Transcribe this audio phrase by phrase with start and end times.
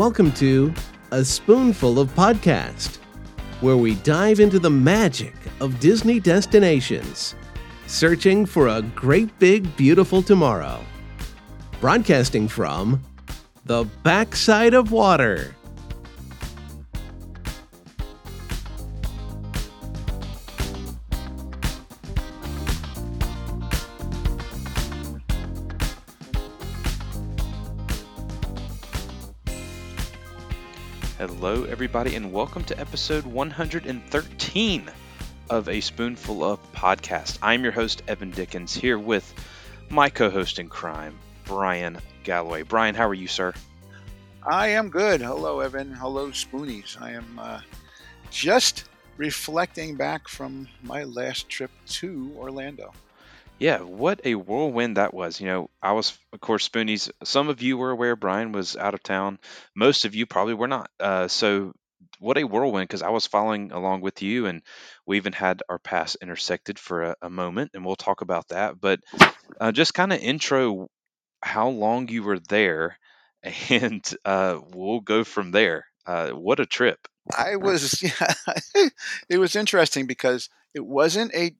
[0.00, 0.72] Welcome to
[1.10, 2.96] A Spoonful of Podcast,
[3.60, 7.34] where we dive into the magic of Disney destinations,
[7.86, 10.82] searching for a great big beautiful tomorrow.
[11.82, 13.02] Broadcasting from
[13.66, 15.54] the backside of water.
[31.80, 34.90] Everybody, and welcome to episode 113
[35.48, 37.38] of A Spoonful of Podcast.
[37.40, 39.32] I'm your host, Evan Dickens, here with
[39.88, 41.16] my co host in crime,
[41.46, 42.64] Bryan Galloway.
[42.64, 43.54] Bryan, how are you, sir?
[44.46, 45.22] I am good.
[45.22, 45.94] Hello, Evan.
[45.94, 47.00] Hello, Spoonies.
[47.00, 47.60] I am uh,
[48.30, 48.84] just
[49.16, 52.92] reflecting back from my last trip to Orlando.
[53.60, 55.38] Yeah, what a whirlwind that was.
[55.38, 57.10] You know, I was, of course, Spoonies.
[57.24, 59.38] Some of you were aware Bryan was out of town.
[59.74, 60.90] Most of you probably were not.
[60.98, 61.74] Uh, so,
[62.20, 64.62] what a whirlwind because I was following along with you, and
[65.06, 68.80] we even had our paths intersected for a, a moment, and we'll talk about that.
[68.80, 69.00] But
[69.60, 70.88] uh, just kind of intro
[71.42, 72.98] how long you were there,
[73.70, 75.86] and uh, we'll go from there.
[76.06, 77.08] Uh, what a trip!
[77.36, 78.02] I was,
[78.74, 78.88] yeah,
[79.28, 81.52] it was interesting because it wasn't a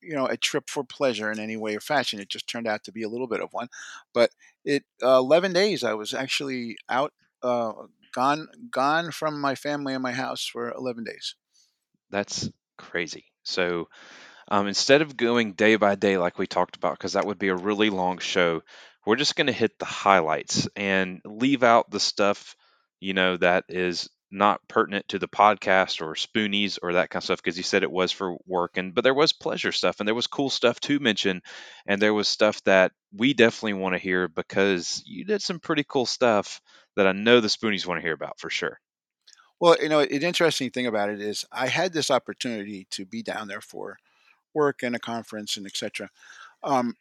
[0.00, 2.20] you know a trip for pleasure in any way or fashion.
[2.20, 3.68] It just turned out to be a little bit of one.
[4.12, 4.30] But
[4.64, 7.72] it uh, eleven days I was actually out, uh,
[8.14, 11.34] gone gone from my family and my house for eleven days.
[12.10, 12.48] That's
[12.78, 13.26] crazy.
[13.42, 13.88] So
[14.48, 17.48] um, instead of going day by day like we talked about, because that would be
[17.48, 18.62] a really long show,
[19.06, 22.56] we're just going to hit the highlights and leave out the stuff
[23.00, 27.24] you know that is not pertinent to the podcast or spoonies or that kind of
[27.24, 30.08] stuff because you said it was for work and but there was pleasure stuff and
[30.08, 31.40] there was cool stuff to mention
[31.86, 35.84] and there was stuff that we definitely want to hear because you did some pretty
[35.86, 36.60] cool stuff
[36.96, 38.80] that I know the spoonies want to hear about for sure.
[39.60, 43.22] Well, you know, an interesting thing about it is I had this opportunity to be
[43.22, 43.98] down there for
[44.54, 46.10] work and a conference and etc.
[46.62, 46.94] Um,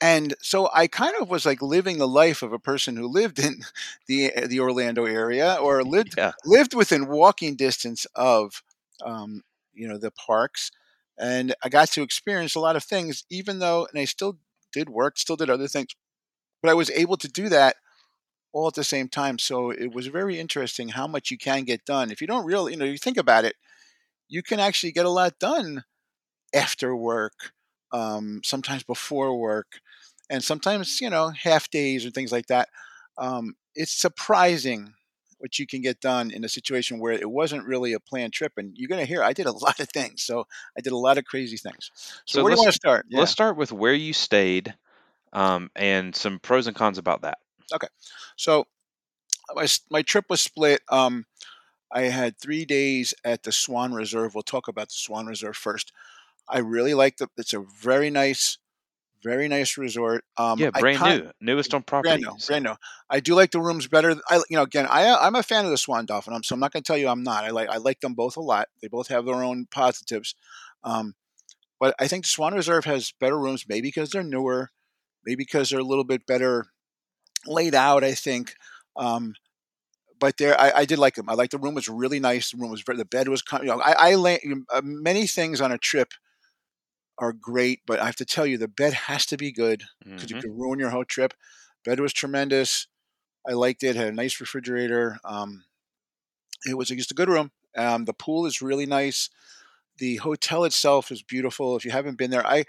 [0.00, 3.38] and so I kind of was like living the life of a person who lived
[3.38, 3.60] in
[4.08, 6.32] the the Orlando area or lived Yeah.
[6.44, 8.62] lived within walking distance of
[9.04, 9.42] um,
[9.74, 10.70] you know the parks,
[11.18, 13.24] and I got to experience a lot of things.
[13.30, 14.38] Even though, and I still
[14.72, 15.88] did work, still did other things,
[16.62, 17.76] but I was able to do that
[18.54, 19.38] all at the same time.
[19.38, 22.72] So it was very interesting how much you can get done if you don't really,
[22.74, 23.56] you know, you think about it,
[24.28, 25.84] you can actually get a lot done
[26.54, 27.52] after work,
[27.92, 29.80] um, sometimes before work,
[30.30, 32.68] and sometimes you know half days or things like that.
[33.18, 34.94] Um, it's surprising
[35.38, 38.52] what you can get done in a situation where it wasn't really a planned trip,
[38.56, 40.22] and you're going to hear I did a lot of things.
[40.22, 40.46] So
[40.78, 41.90] I did a lot of crazy things.
[42.26, 43.06] So, So where do you let's want to start?
[43.10, 43.26] Yeah.
[43.26, 44.74] let's start with where you stayed
[45.32, 47.38] um, and some pros and cons about that.
[47.72, 47.88] Okay.
[48.36, 48.66] So
[49.54, 50.80] my my trip was split.
[50.88, 51.26] Um,
[51.92, 54.34] I had three days at the Swan Reserve.
[54.34, 55.92] We'll talk about the Swan Reserve first.
[56.48, 57.28] I really like the.
[57.36, 58.58] It's a very nice,
[59.22, 60.24] very nice resort.
[60.36, 62.08] Um, Yeah, brand new, newest on property.
[62.08, 62.74] brand new, brand new.
[63.08, 64.16] I do like the rooms better.
[64.28, 66.42] I, you know, again, I I'm a fan of the Swan Dolphin.
[66.42, 67.44] So I'm not going to tell you I'm not.
[67.44, 68.68] I like I like them both a lot.
[68.82, 70.34] They both have their own positives.
[70.82, 71.14] Um,
[71.80, 74.70] but I think the Swan Reserve has better rooms, maybe because they're newer,
[75.24, 76.66] maybe because they're a little bit better
[77.46, 78.04] laid out.
[78.04, 78.54] I think.
[78.96, 79.34] Um,
[80.20, 81.28] but there, I, I did like them.
[81.28, 82.50] I like the room was really nice.
[82.50, 84.40] The room was very, the bed was, you know, I, I lay,
[84.72, 86.14] uh, many things on a trip
[87.18, 90.30] are great, but I have to tell you, the bed has to be good because
[90.30, 90.42] you mhm.
[90.42, 91.34] can ruin your whole trip.
[91.84, 92.86] Bed was tremendous.
[93.46, 93.96] I liked it.
[93.96, 95.18] Had a nice refrigerator.
[95.24, 95.64] Um,
[96.66, 97.50] it was just a good room.
[97.76, 99.28] Um, the pool is really nice.
[99.98, 101.76] The hotel itself is beautiful.
[101.76, 102.64] If you haven't been there, I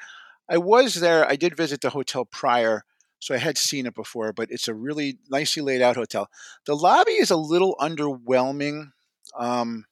[0.50, 1.28] I was there.
[1.28, 2.84] I did visit the hotel prior,
[3.20, 4.34] so I had seen it before.
[4.34, 6.29] But it's a really nicely laid out hotel.
[6.66, 8.91] The lobby is a little underwhelming.
[9.38, 9.85] Um,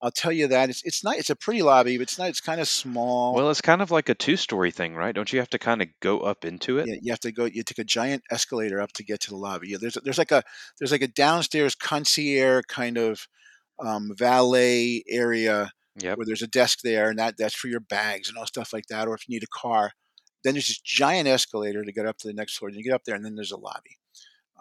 [0.00, 1.16] I'll tell you that it's it's not.
[1.16, 2.28] It's a pretty lobby, but it's not.
[2.28, 3.34] It's kind of small.
[3.34, 5.14] Well, it's kind of like a two-story thing, right?
[5.14, 6.88] Don't you have to kind of go up into it?
[6.88, 7.44] Yeah, you have to go.
[7.44, 9.68] You take a giant escalator up to get to the lobby.
[9.68, 10.42] Yeah, there's there's like a
[10.78, 13.28] there's like a downstairs concierge kind of
[13.78, 15.70] um, valet area
[16.00, 16.16] Yep.
[16.16, 18.86] where there's a desk there, and that that's for your bags and all stuff like
[18.86, 19.06] that.
[19.06, 19.92] Or if you need a car,
[20.44, 22.68] then there's this giant escalator to get up to the next floor.
[22.68, 23.98] And you get up there, and then there's a lobby.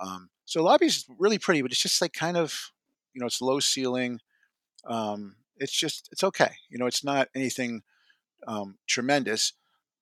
[0.01, 2.72] Um, so the is really pretty, but it's just like kind of
[3.13, 4.19] you know it's low ceiling.
[4.86, 6.51] Um, it's just it's okay.
[6.69, 7.83] You know, it's not anything
[8.48, 9.54] um, tremendous,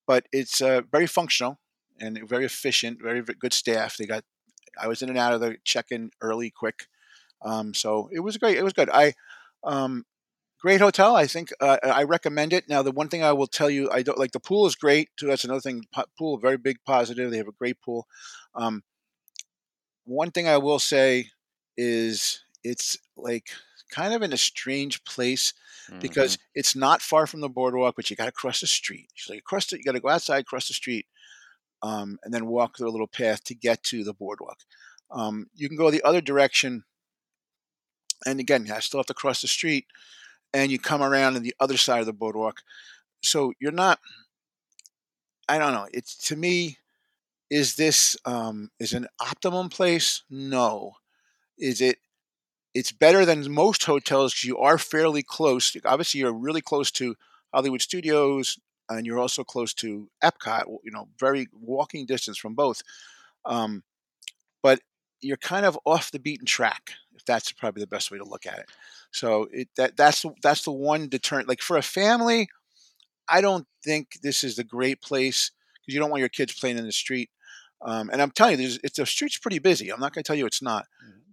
[0.08, 1.60] but it's uh, very functional
[2.00, 3.00] and very efficient.
[3.02, 3.98] Very, very good staff.
[3.98, 4.24] They got.
[4.82, 6.86] I was in and out of the check-in early, quick.
[7.42, 8.58] Um, so it was great.
[8.58, 8.90] It was good.
[8.90, 9.14] I
[9.64, 10.06] um,
[10.60, 11.16] great hotel.
[11.16, 12.68] I think uh, I recommend it.
[12.70, 15.10] Now, the one thing I will tell you, I don't like the pool is great
[15.18, 15.28] too.
[15.28, 15.86] That's another thing.
[15.94, 17.32] Po- Pool, very big positive.
[17.32, 18.08] They have a great pool.
[18.56, 18.84] Um,
[20.06, 21.30] one thing I will say
[21.78, 23.50] is it's like
[23.92, 25.54] kind of in a strange place
[25.90, 26.00] Mhm.
[26.02, 29.10] because it's not far from the boardwalk, but you got to cross the street.
[29.16, 31.08] So you cross it, you got to go outside, cross the street,
[31.82, 34.60] um, and then walk through a little path to get to the boardwalk.
[35.12, 36.84] Um, you can go the other direction,
[38.26, 39.88] and again, I still have to cross the street,
[40.54, 42.62] and you come around on the other side of the boardwalk.
[43.22, 44.00] So you're not.
[45.48, 45.88] I don't know.
[45.92, 46.78] It's to me,
[47.50, 50.24] is this um, is an optimum place?
[50.30, 50.94] No.
[51.58, 51.98] Is it?
[52.74, 55.76] It's better than most hotels because you are fairly close.
[55.86, 57.16] Obviously, you're really close to
[57.54, 58.60] Hollywood Studios,
[58.90, 60.66] and you're also close to Epcot.
[60.84, 62.82] You know, very walking distance from both.
[63.46, 63.84] Um,
[64.62, 64.80] but
[65.22, 66.94] you're kind of off the beaten track.
[67.20, 68.70] If that's probably the best way to look at it.
[69.12, 71.50] So it, that that's the, that's the one deterrent.
[71.50, 72.48] Like for a family,
[73.28, 76.78] I don't think this is the great place because you don't want your kids playing
[76.78, 77.30] in the street.
[77.82, 79.92] Um, and I'm telling you, there's, it's the street's pretty busy.
[79.92, 80.86] I'm not going to tell you it's not.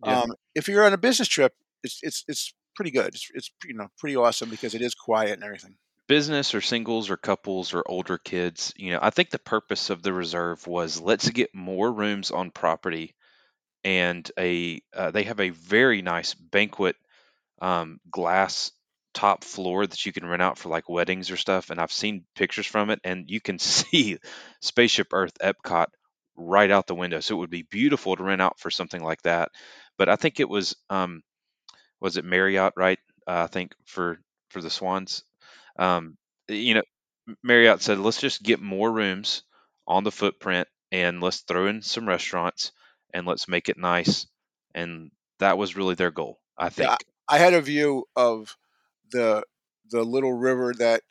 [0.05, 0.23] Yeah.
[0.23, 3.15] Um, if you're on a business trip, it's it's it's pretty good.
[3.15, 5.77] It's it's you know pretty awesome because it is quiet and everything.
[6.09, 10.03] business or singles or couples or older kids, you know, I think the purpose of
[10.03, 13.15] the reserve was let's get more rooms on property
[13.87, 16.97] and a uh, they have a very nice banquet
[17.63, 18.73] um, glass
[19.15, 22.25] top floor that you can rent out for like weddings or stuff and I've seen
[22.35, 24.19] pictures from it and you can see
[24.61, 25.87] Spaceship Earth Epcot
[26.37, 27.21] right out the window.
[27.21, 29.51] So it would be beautiful to rent out for something like that.
[29.99, 31.23] But I think it was um
[32.01, 32.99] was it Marriott, right?
[33.27, 34.19] Uh, I think for
[34.51, 35.25] for the Swans
[35.79, 36.17] um,
[36.49, 36.83] you know,
[37.43, 39.43] Marriott said, let's just get more rooms
[39.87, 42.73] on the footprint and let's throw in some restaurants
[43.13, 44.27] and let's make it nice.
[44.75, 46.89] And that was really their goal, I think.
[46.91, 46.97] Yeah,
[47.29, 48.57] I had a view of
[49.11, 49.43] the
[49.91, 51.03] the little river that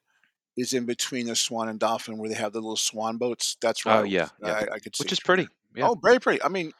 [0.57, 3.57] is in between the Swan and Dolphin, where they have the little swan boats.
[3.61, 3.99] That's right.
[3.99, 4.65] Oh, yeah, yeah.
[4.71, 5.03] I, I could see.
[5.03, 5.47] Which is pretty.
[5.75, 5.89] Yeah.
[5.89, 6.41] Oh, very pretty.
[6.43, 6.71] I mean,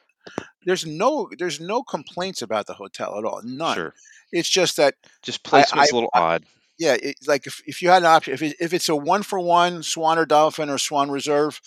[0.64, 3.40] there's no there's no complaints about the hotel at all.
[3.44, 3.74] None.
[3.74, 3.94] Sure.
[4.32, 6.44] It's just that Just placement's I- a little odd.
[6.78, 9.22] yeah, it, like if, if you had an option, if it, if it's a one
[9.22, 11.60] for one Swan or Dolphin or Swan Reserve,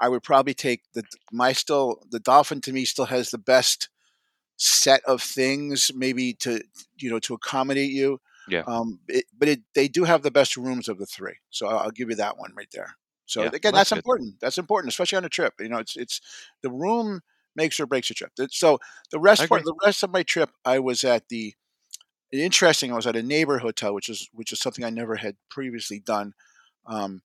[0.00, 1.02] I would probably take the
[1.32, 3.88] my still the Dolphin to me still has the best
[4.56, 6.62] set of things maybe to
[6.98, 8.20] you know to accommodate you.
[8.48, 8.62] Yeah.
[8.66, 11.78] Um, it, but it they do have the best rooms of the three, so I'll,
[11.78, 12.96] I'll give you that one right there.
[13.26, 14.40] So Yeah, again, well, that's that's important.
[14.40, 15.54] That's important, especially on a trip.
[15.58, 16.20] You know, it's it's
[16.62, 17.22] the room
[17.56, 18.32] makes or breaks a trip.
[18.50, 18.78] So
[19.10, 21.54] the rest part, the rest of my trip, I was at the
[22.32, 22.92] interesting.
[22.92, 25.98] I was at a neighbor hotel, which is which is something I never had previously
[25.98, 26.34] done.
[26.86, 27.22] Um,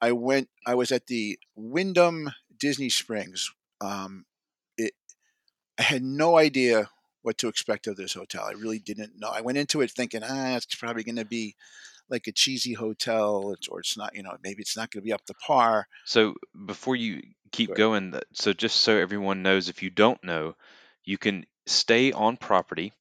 [0.00, 0.48] I went.
[0.66, 3.50] I was at the Wyndham Disney Springs.
[3.80, 4.24] Um,
[4.76, 4.94] it.
[5.78, 6.90] I had no idea
[7.22, 8.44] what to expect of this hotel.
[8.44, 9.28] I really didn't know.
[9.28, 11.54] I went into it thinking, ah, it's probably going to be
[12.08, 14.14] like a cheesy hotel, or it's not.
[14.14, 15.86] You know, maybe it's not going to be up to par.
[16.04, 16.34] So
[16.66, 17.22] before you
[17.52, 20.54] keep Go going, so just so everyone knows, if you don't know,
[21.04, 22.92] you can stay on property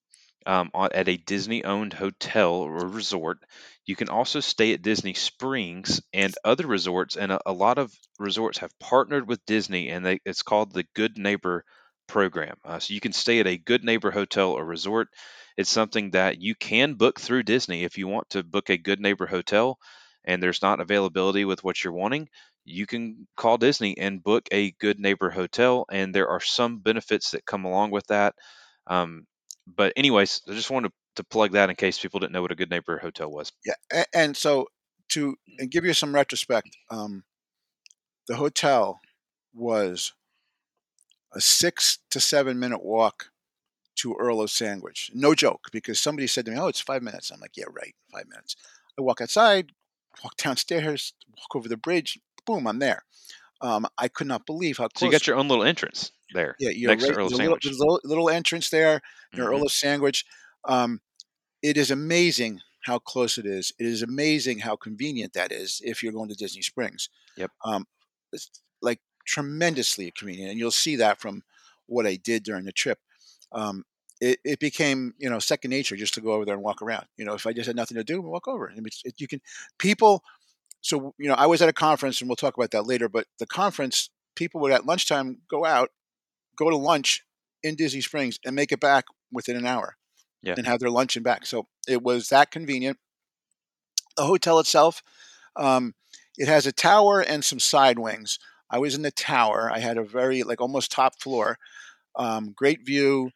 [0.48, 3.38] um, at a Disney-owned hotel or resort.
[3.86, 7.94] You can also stay at Disney Springs and other resorts, and a, a lot of
[8.18, 11.64] resorts have partnered with Disney, and they, it's called the Good Neighbor
[12.08, 12.56] program.
[12.66, 15.10] Uh, so you can stay at a Good Neighbor hotel or resort.
[15.58, 19.02] It's something that you can book through Disney if you want to book a Good
[19.02, 19.78] Neighbor hotel,
[20.26, 22.30] and there's not availability with what you're wanting
[22.70, 27.32] you can call Disney and book a good neighbor hotel, and there are some benefits
[27.32, 28.36] that come along with that.
[28.88, 29.26] Um,
[29.76, 32.56] but anyways, I just wanted to plug that in case people didn't know what a
[32.56, 33.52] good neighbor hotel was.
[33.66, 34.68] Yeah, and, so
[35.10, 37.24] to and give you some retrospect, um,
[38.28, 39.00] the hotel
[39.54, 40.14] was
[41.34, 43.32] a six to seven minute walk
[43.98, 45.12] to Earl of Sandwich.
[45.14, 47.96] No joke, because somebody said to me, "Oh, it's five minutes." I'm like, "Yeah, right,
[48.14, 48.56] five minutes."
[48.98, 49.72] I walk outside,
[50.24, 52.20] walk downstairs, walk over the bridge.
[52.46, 53.04] Boom, I'm there.
[53.60, 55.00] Um, I could not believe how close.
[55.00, 57.14] So you got your own little entrance there yeah, you're next right.
[57.14, 59.02] to Earl of there's a little, there's a little, entrance there
[59.34, 59.50] near Mhm.
[59.50, 60.26] Earl of Sandwich.
[60.68, 61.02] Um,
[61.62, 63.72] it is amazing how close it is.
[63.80, 67.10] It is amazing how convenient that is if you're going to Disney Springs.
[67.38, 67.52] Yep.
[67.64, 67.86] Um,
[68.32, 68.50] it's
[68.82, 71.44] like tremendously convenient, and you'll see that from
[71.86, 73.00] what I did during the trip.
[73.52, 73.84] Um,
[74.20, 77.06] it, it became you know second nature just to go over there and walk around.
[77.18, 78.70] You know, if I just had nothing to do, walk over.
[78.72, 79.42] I mean, it, you can
[79.78, 80.24] people.
[80.82, 83.10] So you know, I was at a conference, and we'll talk about that later.
[83.10, 85.90] But the conference, people would at lunchtime go out,
[86.58, 87.24] go to lunch
[87.64, 89.98] in Disney Springs, and make it back within an hour
[90.42, 90.54] Yeah.
[90.58, 91.46] and have their lunch and back.
[91.46, 92.98] So it was that convenient.
[94.16, 95.02] The hotel itself,
[95.56, 95.94] um,
[96.38, 98.40] it has a tower and some side wings.
[98.70, 99.72] I was in the tower.
[99.74, 101.58] I had a very like almost top floor,
[102.16, 103.32] um, great view,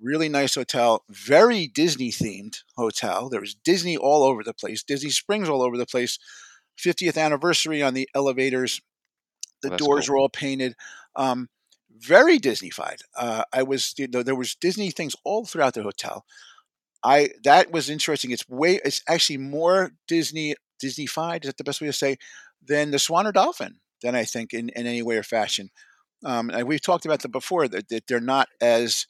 [0.00, 3.28] really nice hotel, very Disney themed hotel.
[3.28, 6.18] There was Disney all over the place, Disney Springs all over the place.
[6.78, 8.80] 50th anniversary on the elevators.
[9.62, 10.14] The That's doors cool.
[10.14, 10.74] were all painted.
[11.16, 11.48] Um,
[11.98, 13.00] very Disneyfied.
[13.16, 16.24] Uh, I was you know, there was Disney things all throughout the hotel.
[17.04, 18.30] I that was interesting.
[18.30, 21.44] It's way it's actually more Disney Disneyfied.
[21.44, 22.16] Is that the best way to say
[22.64, 23.80] than the Swan or Dolphin?
[24.02, 25.70] Than I think in, in any way or fashion.
[26.24, 29.06] Um, and we've talked about them before that, that they're not as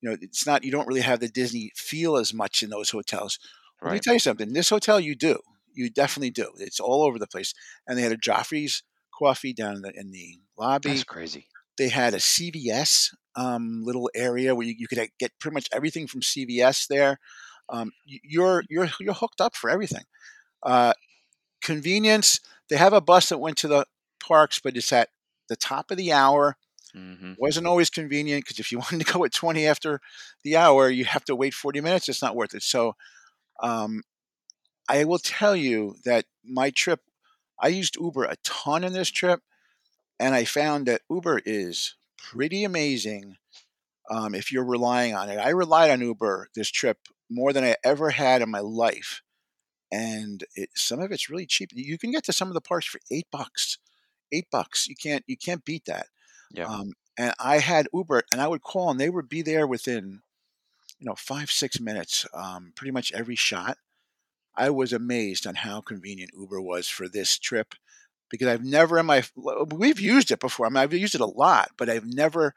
[0.00, 2.90] you know it's not you don't really have the Disney feel as much in those
[2.90, 3.38] hotels.
[3.82, 4.52] Let me tell you something.
[4.52, 5.38] This hotel you do.
[5.72, 6.50] You definitely do.
[6.58, 7.54] It's all over the place.
[7.86, 8.82] And they had a Joffrey's
[9.16, 10.90] coffee down in the in the lobby.
[10.90, 11.46] That's crazy.
[11.78, 16.06] They had a CVS um, little area where you, you, could get pretty much everything
[16.06, 17.18] from CVS there.
[17.68, 20.04] Um, you're you're you're hooked up for everything.
[20.62, 20.92] Uh,
[21.62, 22.40] convenience.
[22.68, 23.86] They have a bus that went to the
[24.20, 25.08] parks, but it's at
[25.48, 26.56] the top of the hour.
[26.96, 27.34] Mm-hmm.
[27.38, 30.00] Wasn't always convenient because if you wanted to go at 20 after
[30.42, 32.08] the hour, you have to wait 40 minutes.
[32.08, 32.62] It's not worth it.
[32.62, 32.94] So,
[33.62, 34.02] um,
[34.88, 37.00] I will tell you that my trip,
[37.60, 39.40] I used Uber a ton in this trip,
[40.18, 43.36] and I found that Uber is pretty amazing
[44.10, 45.38] um, if you're relying on it.
[45.38, 46.98] I relied on Uber this trip
[47.30, 49.22] more than I ever had in my life,
[49.92, 51.70] and it, some of it's really cheap.
[51.72, 53.78] You can get to some of the parks for eight bucks.
[54.32, 54.86] Eight bucks.
[54.88, 56.06] You can't you can't beat that.
[56.50, 56.66] Yeah.
[56.66, 60.20] Um, and I had Uber, and I would call, and they would be there within,
[60.98, 63.78] you know, five six minutes, um, pretty much every shot.
[64.54, 67.74] I was amazed on how convenient Uber was for this trip
[68.30, 69.22] because I've never in my
[69.72, 70.66] we've used it before.
[70.66, 72.54] I mean, I've used it a lot, but I've never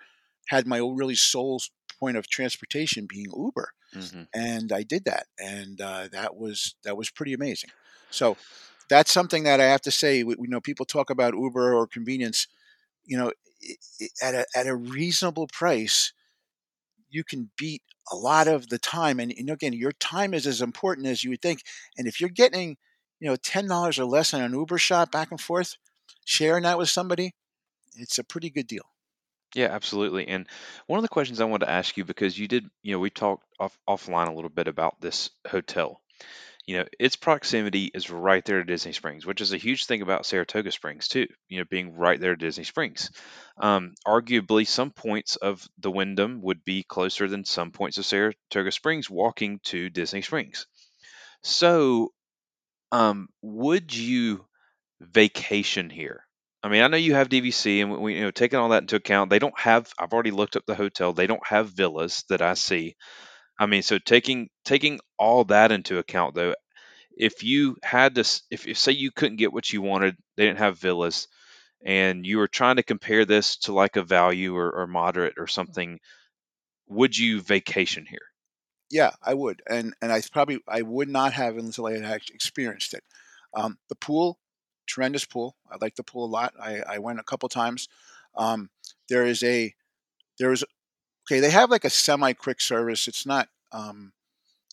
[0.47, 1.61] had my really sole
[1.99, 4.23] point of transportation being Uber, mm-hmm.
[4.33, 7.69] and I did that, and uh, that was that was pretty amazing.
[8.09, 8.37] So
[8.89, 10.23] that's something that I have to say.
[10.23, 12.47] We, you know, people talk about Uber or convenience.
[13.05, 13.31] You know,
[14.21, 16.13] at a at a reasonable price,
[17.09, 19.19] you can beat a lot of the time.
[19.19, 21.61] And, and again, your time is as important as you would think.
[21.97, 22.77] And if you're getting,
[23.21, 25.77] you know, ten dollars or less on an Uber shot back and forth,
[26.25, 27.31] sharing that with somebody,
[27.95, 28.83] it's a pretty good deal.
[29.55, 30.27] Yeah, absolutely.
[30.27, 30.47] And
[30.87, 33.09] one of the questions I wanted to ask you because you did, you know, we
[33.09, 36.01] talked off offline a little bit about this hotel
[36.65, 40.01] you know, its proximity is right there to Disney Springs, which is a huge thing
[40.01, 41.27] about Saratoga Springs too.
[41.49, 43.11] You know, being right there to Disney Springs.
[43.57, 48.71] Um, arguably, some points of the Wyndham would be closer than some points of Saratoga
[48.71, 50.67] Springs walking to Disney Springs.
[51.43, 52.13] So,
[52.91, 54.45] um, would you
[55.01, 56.25] vacation here?
[56.63, 58.95] I mean, I know you have DVC, and we, you know, taking all that into
[58.97, 59.91] account, they don't have.
[59.99, 61.13] I've already looked up the hotel.
[61.13, 62.95] They don't have villas that I see.
[63.59, 66.55] I mean, so taking taking all that into account, though,
[67.17, 68.21] if you had to,
[68.51, 71.27] if, if say you couldn't get what you wanted, they didn't have villas,
[71.85, 75.47] and you were trying to compare this to like a value or, or moderate or
[75.47, 75.99] something,
[76.87, 78.30] would you vacation here?
[78.91, 82.93] Yeah, I would, and and I probably I would not have until I had experienced
[82.93, 83.03] it.
[83.53, 84.37] Um, the pool,
[84.85, 85.55] tremendous pool.
[85.71, 86.53] I like the pool a lot.
[86.61, 87.87] I, I went a couple times.
[88.35, 88.69] Um,
[89.09, 89.73] there is a
[90.39, 90.65] there is
[91.27, 93.07] okay, they have like a semi quick service.
[93.07, 94.13] It's not, um,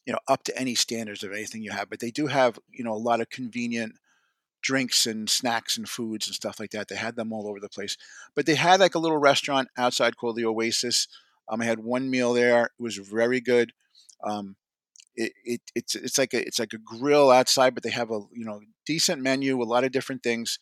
[0.06, 2.84] you know, up to any standards of anything you have, but they do have, you
[2.84, 3.94] know, a lot of convenient
[4.62, 6.88] drinks and snacks and foods and stuff like that.
[6.88, 7.96] They had them all over the place,
[8.34, 11.08] but they had like a little restaurant outside called the Oasis.
[11.48, 12.64] Um, I had one meal there.
[12.66, 13.72] It was very good.
[14.25, 14.56] Um,
[15.14, 18.20] it, it, it's it's like a it's like a grill outside, but they have a
[18.32, 20.58] you know decent menu, a lot of different things.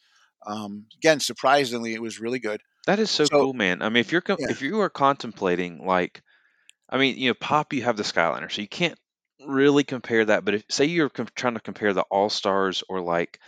[0.47, 2.61] Um, again, surprisingly, it was really good.
[2.87, 3.83] That is so, So cool, man.
[3.83, 6.23] I mean, if you're yeah, if you are contemplating like,
[6.89, 8.99] I mean, you know, Pop, you have the Skyliner, so you can't
[9.47, 10.45] really compare that.
[10.45, 13.41] But if say you're com- trying to compare the All Stars or like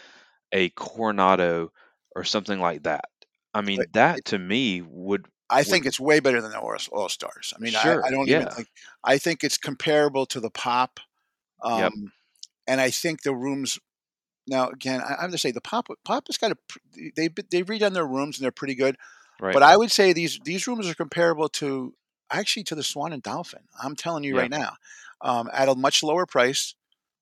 [0.53, 1.73] a Coronado
[2.15, 3.07] or something like that,
[3.55, 7.55] I mean, that to me would I think it's way better than the All Stars.
[7.57, 8.69] I mean, I, I don't even think
[9.03, 11.01] I think it's comparable to the Pop,
[11.65, 11.93] Yep.
[11.93, 12.13] um,
[12.67, 13.79] and I think the rooms
[14.47, 16.57] now again I, I'm to say the Pop Pop has got a
[17.17, 18.97] they they've redone their rooms and they're pretty good.
[19.41, 19.55] Right.
[19.55, 21.95] But I would say these these rooms are comparable to
[22.31, 23.63] actually to the Swan and Dolphin.
[23.83, 24.43] I'm telling you yeah.
[24.43, 24.75] right now,
[25.21, 26.75] um, at a much lower price,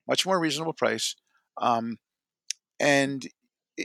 [0.09, 1.15] much more reasonable price,
[1.59, 1.99] um,
[2.81, 3.27] and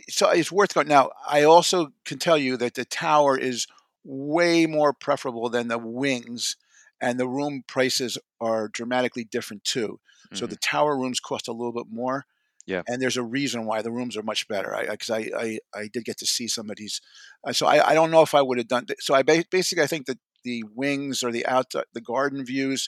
[0.10, 0.88] so it's worth going.
[0.88, 3.68] Now, I also can tell you that the tower is
[4.04, 6.56] way more preferable than the wings,
[7.00, 10.00] and the room prices are dramatically different too.
[10.26, 10.36] Mm-hmm.
[10.36, 12.26] So the tower rooms cost a little bit more.
[12.68, 12.84] Yeah.
[12.88, 14.76] And there's a reason why the rooms are much better.
[14.76, 17.02] I because I, I, I did get to see some of these,
[17.46, 18.86] uh, so I, I don't know if I would have done.
[19.00, 22.88] So I ba- basically I think that the wings or the out the garden views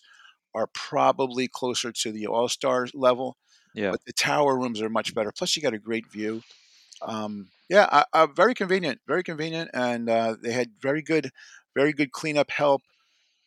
[0.56, 3.38] are probably closer to the All Star level.
[3.74, 3.92] Yeah.
[3.92, 5.32] But the tower rooms are much better.
[5.36, 6.44] Plus you got a great view.
[7.02, 11.32] Um, yeah, I, I, very convenient, very convenient, and uh, they had very good,
[11.76, 12.82] very good cleanup help.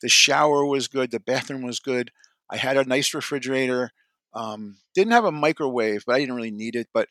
[0.02, 1.10] The shower was good.
[1.10, 2.10] The bathroom was good.
[2.50, 3.92] I had a nice refrigerator.
[4.34, 6.88] Um, didn't have a microwave, but I didn't really need it.
[6.92, 7.08] But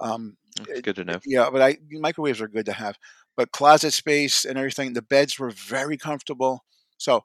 [0.00, 1.20] Um, That's good to know.
[1.26, 2.96] yeah, but I microwaves are good to have.
[3.36, 6.64] But closet space and everything, the beds were very comfortable.
[6.98, 7.24] So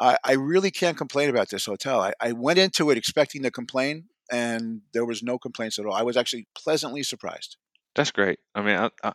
[0.00, 2.00] I, I really can't complain about this hotel.
[2.00, 5.94] I, I went into it expecting to complain, and there was no complaints at all.
[5.94, 7.56] I was actually pleasantly surprised.
[7.94, 8.38] That's great.
[8.54, 9.12] I mean, I, I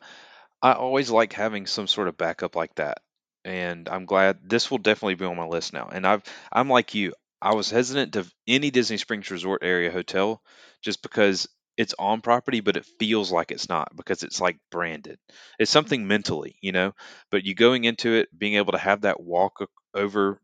[0.61, 2.99] I always like having some sort of backup like that,
[3.45, 5.87] and I'm glad this will definitely be on my list now.
[5.91, 7.13] And I've I'm like you.
[7.41, 10.41] I was hesitant to any Disney Springs Resort area hotel
[10.81, 15.19] just because it's on property, but it feels like it's not because it's like branded.
[15.59, 16.93] It's something mentally, you know.
[17.31, 19.59] But you going into it, being able to have that walk
[19.93, 20.41] over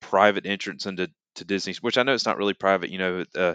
[0.00, 3.24] private entrance into to Disney, which I know it's not really private, you know.
[3.34, 3.54] Uh,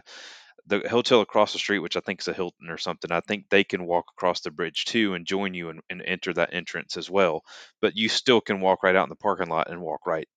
[0.68, 3.46] the hotel across the street, which I think is a Hilton or something, I think
[3.50, 6.98] they can walk across the bridge too and join you and, and enter that entrance
[6.98, 7.44] as well.
[7.82, 10.28] But you still can walk right out in the parking lot and walk right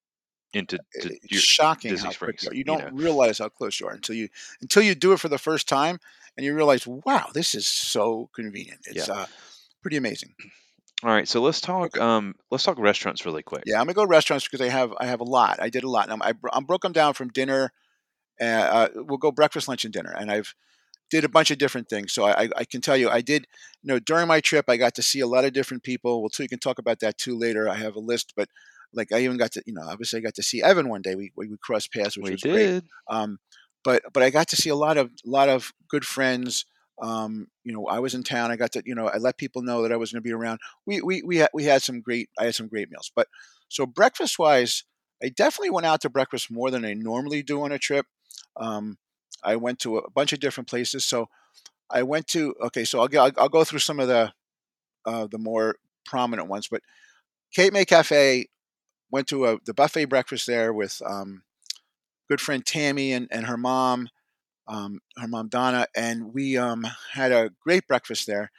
[0.53, 2.43] into to It's your shocking Disney how quick Springs.
[2.43, 2.55] you are.
[2.55, 4.29] You You don't know, realize how close you are until you
[4.61, 5.99] until you do it for the first time,
[6.37, 8.81] and you realize, wow, this is so convenient.
[8.87, 8.93] yeah.
[8.93, 9.27] It's uh,
[9.83, 10.35] pretty amazing.
[11.03, 11.99] All right, so let's talk.
[11.99, 13.65] Um, let's talk restaurants really quick.
[13.67, 15.61] Yeah, I'm gonna go to restaurants because I have I have a lot.
[15.61, 16.11] I did a lot.
[16.11, 17.73] I'm, I bro- I'm broke them down from dinner.
[18.41, 20.55] Uh, uh, we'll go breakfast, lunch, and dinner, and I've
[21.11, 22.13] did a bunch of different things.
[22.13, 23.47] So I, I can tell you, I did.
[23.83, 26.21] You know, during my trip, I got to see a lot of different people.
[26.21, 27.69] Well, too, you can talk about that too later.
[27.69, 28.49] I have a list, but
[28.93, 31.15] like I even got to, you know, obviously I got to see Evan one day.
[31.15, 32.67] We we, we crossed paths, which We was great.
[32.67, 32.85] did.
[33.09, 33.39] Um,
[33.85, 36.65] but but I got to see a lot of a lot of good friends.
[37.03, 38.51] Um, you know, I was in town.
[38.51, 40.33] I got to you know I let people know that I was going to be
[40.33, 40.61] around.
[40.87, 42.29] We we we had, we had some great.
[42.39, 43.11] I had some great meals.
[43.15, 43.29] But
[43.69, 44.85] so breakfast wise,
[45.23, 48.07] I definitely went out to breakfast more than I normally do on a trip.
[48.57, 48.99] Um,
[49.43, 51.05] I went to a bunch of different places.
[51.05, 51.29] So
[51.91, 52.85] I went to okay.
[52.85, 54.33] So I'll go I'll, go through some of the
[55.07, 55.77] uh, the more
[56.07, 56.69] prominent ones.
[56.71, 56.83] But
[57.55, 58.47] Cape May Cafe
[59.11, 61.43] went to a the buffet breakfast there with um,
[62.29, 64.09] good friend Tammy and, and her mom,
[64.69, 68.51] um, her mom Donna, and we um, had a great breakfast there.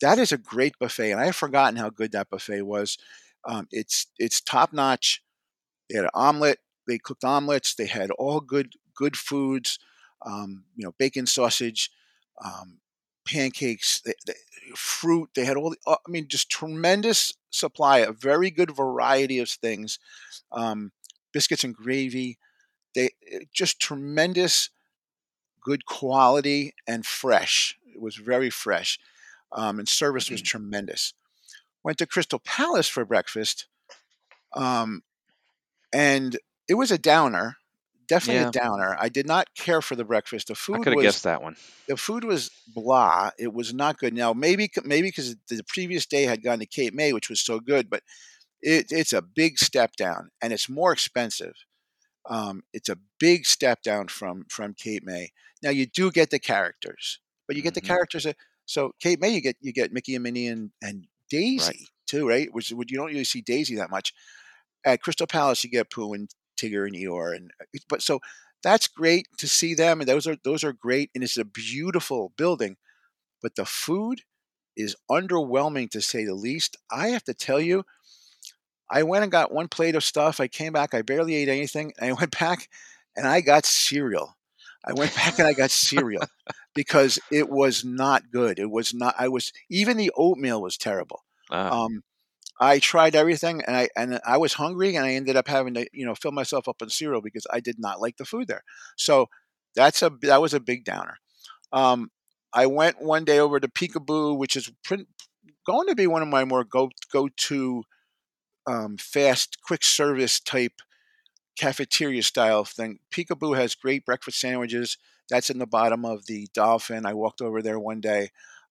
[0.00, 2.98] That is a great buffet, and I had forgotten how good that buffet was.
[3.44, 5.22] Um, it's it's top notch.
[5.90, 6.58] They had an omelet.
[6.86, 7.74] They cooked omelets.
[7.74, 9.78] They had all good good foods.
[10.26, 11.90] Um, you know, bacon, sausage,
[12.44, 12.80] um,
[13.24, 14.34] pancakes, they, they,
[14.74, 15.30] fruit.
[15.34, 15.70] They had all.
[15.70, 17.98] The, uh, I mean, just tremendous supply.
[17.98, 19.98] A very good variety of things.
[20.50, 20.92] Um,
[21.32, 22.38] biscuits and gravy.
[22.94, 24.70] They eh, just tremendous
[25.62, 27.78] good quality and fresh.
[27.94, 28.98] It was very fresh,
[29.52, 31.12] um, and service was tremendous.
[31.84, 33.66] Went to Crystal Palace for breakfast,
[34.54, 35.02] um,
[35.92, 36.36] and
[36.68, 37.57] it was a downer.
[38.08, 38.96] Definitely Yeah, a downer.
[38.98, 40.48] I did not care for the breakfast.
[40.48, 41.56] The I food could have guessed that one.
[41.88, 43.30] the food was blah.
[43.38, 44.14] It was not good.
[44.14, 47.60] Now maybe maybe because the previous day had gone to Cape May, which was so
[47.60, 48.02] good, but
[48.62, 51.54] it, it's a big step down, and it's more expensive.
[52.28, 55.30] Um, it's a big step down from from Cape May.
[55.62, 58.24] Now you do get the characters, but you get the hmm characters.
[58.24, 61.06] That, so Cape May, you get you get Mickey and Minnie and, and
[61.56, 61.76] Right.
[61.76, 62.52] Daisy too, right?
[62.52, 64.12] Which would you don't really see Daisy that much.
[64.84, 68.20] At Crystal Palace, you get Pooh and Tigger and Eeyore, and uh, but so
[68.62, 72.32] that's great to see them, and those are those are great, and it's a beautiful
[72.36, 72.76] building.
[73.42, 74.22] But the food
[74.76, 76.76] is underwhelming to say the least.
[76.90, 77.84] I have to tell you,
[78.90, 80.40] I went and got one plate of stuff.
[80.40, 80.94] I came back.
[80.94, 81.92] I barely ate anything.
[82.00, 82.68] I went back
[83.16, 84.36] and I got cereal.
[84.84, 86.30] I went back and I got cereal
[86.74, 88.58] because it was not good.
[88.58, 89.14] It was not.
[89.18, 91.24] I was even the oatmeal was terrible.
[91.50, 92.02] Ah, Um,
[92.60, 95.86] I tried everything and I and I was hungry and I ended up having to
[95.92, 98.62] you know fill myself up on cereal because I did not like the food there.
[98.96, 99.26] So
[99.74, 101.18] that's a that was a big downer.
[101.72, 102.10] Um,
[102.52, 105.06] I went one day over to Picabu, which is print,
[105.66, 107.84] going to be one of my more go go to
[108.66, 110.72] um, fast, quick service type
[111.58, 113.00] cafeteria style thing.
[113.10, 114.96] Picabu has great breakfast sandwiches.
[115.28, 117.04] That's in the bottom of the Dolphin.
[117.04, 118.30] I walked over there one day.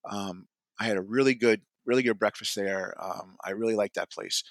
[0.10, 0.48] Um,
[0.80, 2.96] I had a really good, really good breakfast there.
[3.04, 4.44] Um, I really like that place.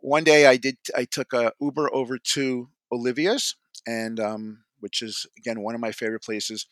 [0.00, 0.76] One day I did.
[0.96, 5.92] I took a Uber over to Olivia's, and um, which is again one of my
[5.92, 6.66] favorite places.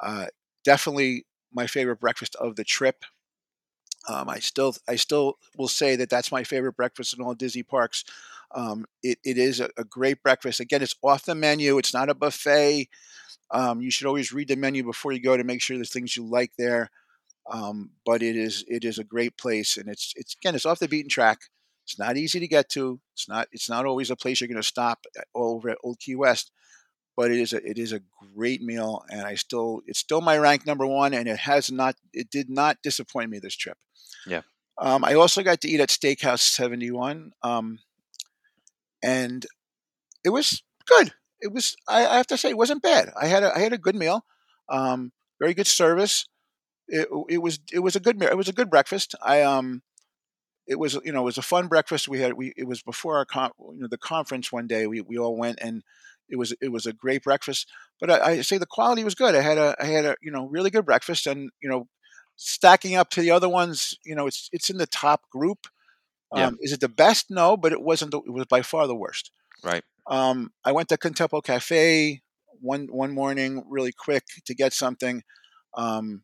[0.00, 0.26] Uh,
[0.64, 3.04] definitely my favorite breakfast of the trip.
[4.08, 7.62] Um, I still, I still will say that that's my favorite breakfast in all Disney
[7.62, 8.04] parks.
[8.54, 10.58] Um, it, it is a, a great breakfast.
[10.60, 11.78] Again, it's off the menu.
[11.78, 12.88] It's not a buffet.
[13.50, 16.16] Um, you should always read the menu before you go to make sure there's things
[16.16, 16.90] you like there.
[17.50, 20.78] Um, but it is, it is a great place, and it's, it's again, it's off
[20.78, 21.40] the beaten track.
[21.84, 23.00] It's not easy to get to.
[23.14, 25.98] It's not, it's not always a place you're going to stop at, over at Old
[25.98, 26.52] Key West.
[27.16, 28.00] But it is a, it is a
[28.34, 31.96] great meal, and I still, it's still my rank number one, and it has not,
[32.12, 33.76] it did not disappoint me this trip.
[34.26, 34.42] yeah.
[34.78, 37.80] Um, I also got to eat at Steakhouse 71, um,
[39.02, 39.44] and
[40.24, 41.12] it was good.
[41.40, 43.12] It was I, I have to say it wasn't bad.
[43.20, 44.24] I had a I had a good meal,
[44.68, 46.26] um, very good service.
[46.88, 49.14] It, it was it was a good it was a good breakfast.
[49.22, 49.82] I um
[50.66, 52.08] it was you know it was a fun breakfast.
[52.08, 54.86] We had we it was before our con, you know the conference one day.
[54.86, 55.82] We we all went and
[56.28, 57.70] it was it was a great breakfast.
[58.00, 59.34] But I, I say the quality was good.
[59.34, 61.88] I had a I had a you know really good breakfast and you know
[62.36, 63.98] stacking up to the other ones.
[64.04, 65.66] You know it's it's in the top group.
[66.34, 66.46] Yeah.
[66.46, 67.30] Um, is it the best?
[67.30, 68.10] No, but it wasn't.
[68.10, 69.30] The, it was by far the worst.
[69.62, 69.84] Right.
[70.06, 72.22] Um, I went to Contempo Cafe
[72.60, 75.22] one one morning, really quick to get something.
[75.76, 76.22] Um,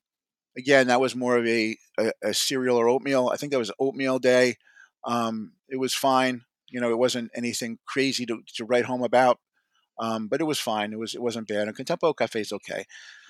[0.58, 3.30] again, that was more of a, a, a, cereal or oatmeal.
[3.32, 4.56] I think that was oatmeal day.
[5.04, 6.42] Um, it was fine.
[6.68, 9.38] You know, it wasn't anything crazy to, to write home about,
[9.98, 10.92] um, but it was fine.
[10.92, 11.68] It was it wasn't bad.
[11.68, 12.84] And Contempo Cafe is okay.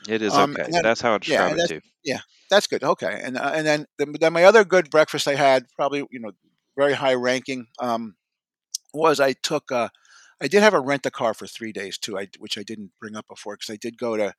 [0.09, 0.69] It is Um, okay.
[0.71, 1.81] then- that's how it's yeah, too.
[2.03, 2.83] Yeah, that's good.
[2.83, 6.19] Okay, and uh, and then then then my other good breakfast I had probably you
[6.19, 6.33] know
[6.77, 8.17] very high ranking um,
[8.93, 9.91] was I took uh,
[10.41, 12.93] I did have a rent a car for three days too, I, which I didn't
[13.01, 14.35] bring up before because I did go to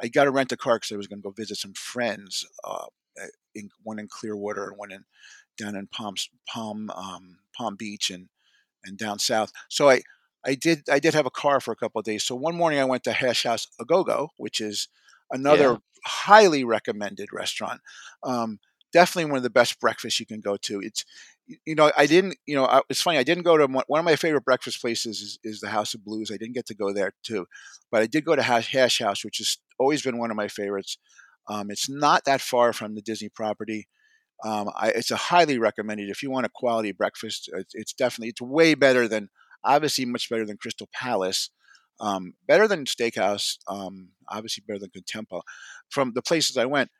[0.00, 2.44] I got to rent a car because I was going to go visit some friends,
[2.64, 2.86] uh,
[3.20, 5.04] uh, in, one in Clearwater and one in
[5.56, 6.14] down in Palm
[6.48, 8.28] Palm um, Palm Beach and
[8.84, 9.52] and down south.
[9.68, 10.02] So I
[10.44, 12.24] I did I did have a car for a couple of days.
[12.24, 14.88] So one morning I went to Hash House A Go Go, which is
[15.30, 15.78] another Yeah.
[16.04, 17.80] highly recommended restaurant.
[18.22, 18.58] Um,
[18.92, 20.80] definitely one of the best breakfasts you can go to.
[20.80, 21.04] It's
[21.66, 23.98] you know I didn't you know I, it's funny I didn't go to one one
[24.00, 26.30] of my favorite breakfast places is, is the House of Blues.
[26.32, 27.46] I didn't get to go there too,
[27.90, 30.48] but I did go to Hash, Hash House, which has always been one of my
[30.48, 30.98] favorites.
[31.48, 33.88] Um, it's not that far from the Disney property.
[34.44, 37.50] Um, I, it's a highly recommended if you want a quality breakfast.
[37.52, 39.28] It's, it's definitely it's way better than
[39.62, 41.50] obviously much better than Crystal Palace,
[42.00, 45.42] um, better than Steakhouse, um, obviously better than Contempo.
[45.88, 46.90] From the places I went,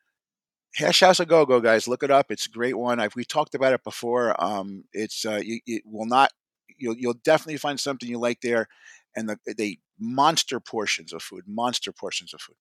[0.77, 2.27] Hash House a Go Go guys, look it up.
[2.31, 3.01] It's a great one.
[3.01, 4.35] I've, we talked about it before.
[4.43, 6.31] Um, it's uh, you, it will not
[6.79, 8.69] you'll you'll definitely find something you like there,
[9.17, 12.57] and the they monster portions of food, monster portions of food.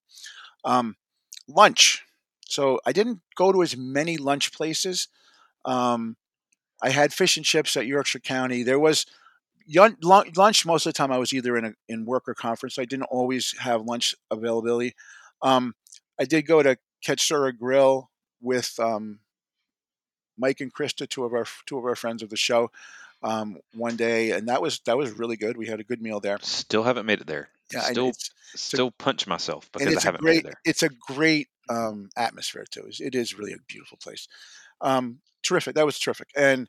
[0.63, 0.95] Um,
[1.47, 2.03] lunch.
[2.47, 5.07] So I didn't go to as many lunch places.
[5.65, 6.17] Um,
[6.81, 8.63] I had fish and chips at Yorkshire County.
[8.63, 9.05] There was
[9.67, 11.11] lunch most of the time.
[11.11, 12.75] I was either in a in work or conference.
[12.75, 14.93] So I didn't always have lunch availability.
[15.41, 15.75] Um,
[16.19, 18.09] I did go to Katsura Grill
[18.41, 19.19] with um,
[20.37, 22.69] Mike and Krista, two of our two of our friends of the show,
[23.23, 25.57] um, one day, and that was that was really good.
[25.57, 26.37] We had a good meal there.
[26.41, 27.49] Still haven't made it there.
[27.73, 30.61] Yeah, still it's still punch myself because I haven't made it great there.
[30.65, 32.87] it's a great um, atmosphere too.
[32.99, 34.27] It's- really a beautiful place.
[34.81, 35.75] Um, terrific.
[35.75, 36.27] That was terrific.
[36.35, 36.67] And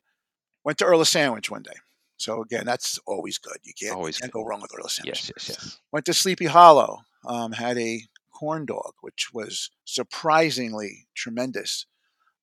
[0.63, 1.75] went to Earl of Sandwich one day.
[2.17, 3.57] So again, that's always good.
[3.63, 5.31] You can't, Always you can't go wrong with Earl Sandwich.
[5.35, 5.79] Yes, yes, yes.
[5.91, 7.01] Went to Sleepy Hollow.
[7.25, 8.01] Um, had a
[8.33, 11.85] corn dog, which was surprisingly tremendous.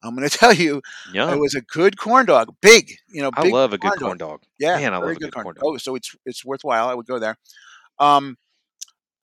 [0.03, 1.31] I'm going to tell you, Yum.
[1.31, 2.97] it was a good corn dog, big.
[3.09, 4.19] You know, I love a good corn dog.
[4.19, 4.43] corn dog.
[4.59, 5.63] Yeah, Man, I love a good corn dog.
[5.65, 6.89] Oh, so it's it's worthwhile.
[6.89, 7.37] I would go there.
[7.99, 8.37] Um,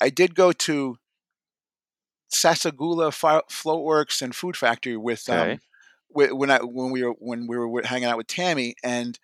[0.02, 0.98] I did go to
[2.34, 3.12] Sassagoula
[3.50, 5.60] Floatworks and Food Factory with um, Okay.
[6.10, 9.18] whe- when I when we were when we were hanging out with Tammy, and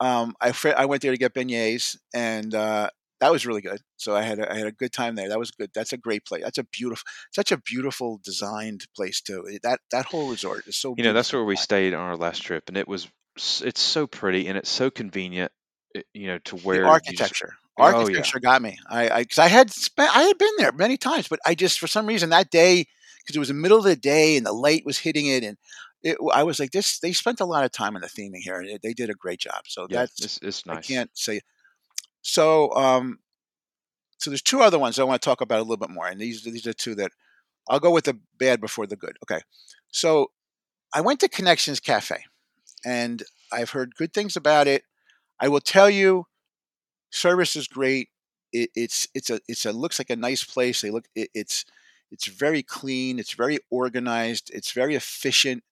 [0.00, 3.80] um, I fr- I went there to get beignets, and uh, that was really good.
[3.96, 5.28] So I had a, I had a good time there.
[5.28, 5.70] That was good.
[5.74, 6.42] That's a great place.
[6.44, 9.58] That's a beautiful, such a beautiful designed place too.
[9.62, 10.94] That that whole resort is so.
[10.96, 14.06] You know, that's where we stayed on our last trip, and it was it's so
[14.06, 15.52] pretty and it's so convenient.
[15.94, 17.54] Eh, you know, to the where just architecture.
[17.78, 17.96] Oh, yeah.
[17.96, 18.78] Architecture got me.
[18.88, 21.78] I I, cause I had spent I had been there many times, but I just
[21.78, 22.86] for some reason that day
[23.22, 25.58] because it was the middle of the day and the light was hitting it, and
[26.02, 26.98] it, I was like this.
[26.98, 29.40] They spent a lot of time on the theming here, and they did a great
[29.40, 29.62] job.
[29.66, 31.40] So yeah, that's it's it's I can't say.
[32.26, 33.20] So um,
[34.18, 36.20] so there's two other ones I want to talk about a little bit more, and
[36.20, 37.12] these these are two that
[37.68, 39.16] I'll go with the bad before the good.
[39.22, 39.40] Okay,
[39.92, 40.32] so
[40.92, 42.16] I went to Connections Cafe,
[42.84, 44.82] and I've heard good things about it.
[45.38, 46.26] I will tell you,
[47.10, 48.08] service is great.
[48.52, 50.80] It, it's it's a it's a looks like a nice place.
[50.80, 51.64] They look it, it's
[52.10, 53.20] it's very clean.
[53.20, 54.50] It's very organized.
[54.52, 55.62] It's very efficient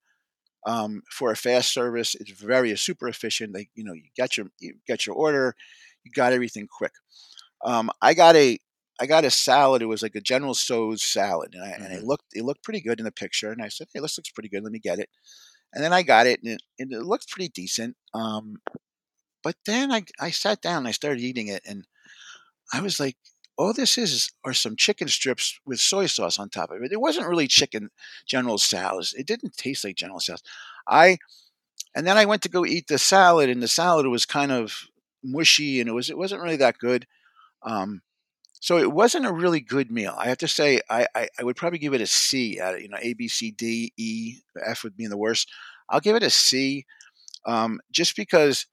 [0.66, 2.14] um, for a fast service.
[2.14, 3.54] It's very super efficient.
[3.54, 5.56] They you know you got your you get your order,
[6.04, 6.92] you got everything quick.
[7.64, 8.58] Um, I got a
[9.00, 9.82] I got a salad.
[9.82, 12.06] It was like a General Tso's salad, and, I, and it Mhm.
[12.06, 13.52] looked it looked pretty good in the picture.
[13.52, 14.62] And I said, "Hey, this looks pretty good.
[14.64, 15.10] Let me get it."
[15.74, 17.96] And then I got it, and it, and it looked pretty decent.
[18.14, 18.56] Um,
[19.42, 21.86] but then I I sat down, and I started eating it, and
[22.72, 23.16] I was like,
[23.58, 27.00] "All this is are some chicken strips with soy sauce on top of it." It
[27.00, 27.90] wasn't really chicken
[28.26, 29.14] General Tso's.
[29.14, 30.42] It didn't taste like General Tso's.
[30.88, 31.18] I
[31.94, 34.88] and then I went to go eat the salad, and the salad was kind of
[35.24, 37.06] mushy, and it was it wasn't really that good.
[37.62, 38.02] Um,
[38.60, 40.14] so it wasn't a really good meal.
[40.18, 42.60] I have to say, I, I, I would probably give it a C.
[42.60, 45.50] Out of, you know, A, B, C, D, E, F would being the worst.
[45.90, 46.86] I'll give it a C,
[47.46, 48.66] um, just because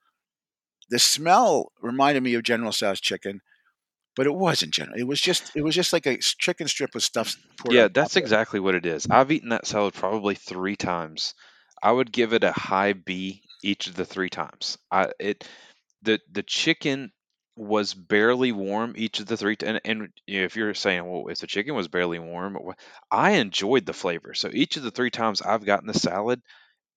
[0.90, 3.42] the smell reminded me of General Tso's chicken.
[4.16, 4.98] but it wasn't general.
[4.98, 8.16] It was just it was just like a chicken strip with stuff poured Yeah, that's
[8.16, 9.08] exactly what it is.
[9.10, 11.34] I've eaten that salad probably three times.
[11.82, 14.78] I would give it a high B each of the three times.
[14.92, 15.48] I it
[16.04, 17.12] the the chicken
[17.56, 21.40] was barely warm each of the three t- and, and if you're saying well if
[21.40, 22.58] the chicken was barely warm
[23.12, 24.34] I enjoyed the flavor.
[24.34, 26.42] So each of the three times I've gotten the salad,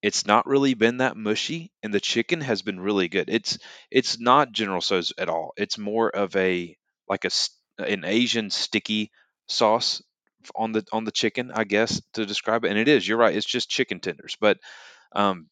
[0.02, 3.30] it's not really been that mushy and the chicken has been really good.
[3.30, 3.58] It's
[3.90, 5.52] it's not General Tso's at all.
[5.56, 6.76] It's more of a
[7.08, 7.30] like a
[7.78, 9.10] an Asian sticky
[9.48, 10.02] sauce
[10.56, 12.70] on the on the chicken, I guess to describe it.
[12.70, 13.06] And it is.
[13.08, 13.36] You're right.
[13.36, 14.58] It's just chicken tenders, but
[15.14, 15.48] um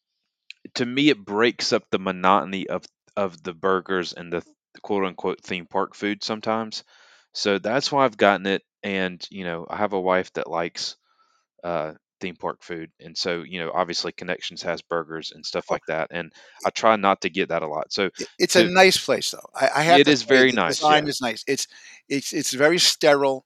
[0.75, 2.83] to me it breaks up the monotony of
[3.15, 4.43] of the burgers and the
[4.81, 6.83] quote unquote theme park food sometimes.
[7.33, 10.97] So that's why I've gotten it and you know, I have a wife that likes
[11.63, 12.91] uh, theme park food.
[12.99, 16.09] And so, you know, obviously Connections has burgers and stuff Oh, like that.
[16.11, 16.31] And
[16.65, 17.91] I try not to get that a lot.
[17.93, 19.49] So it- it's a nice place though.
[19.55, 20.79] I, I have it to is very the nice.
[20.79, 21.09] design Yeah.
[21.09, 21.43] is nice.
[21.47, 21.67] It's
[22.09, 23.45] it's it's very sterile.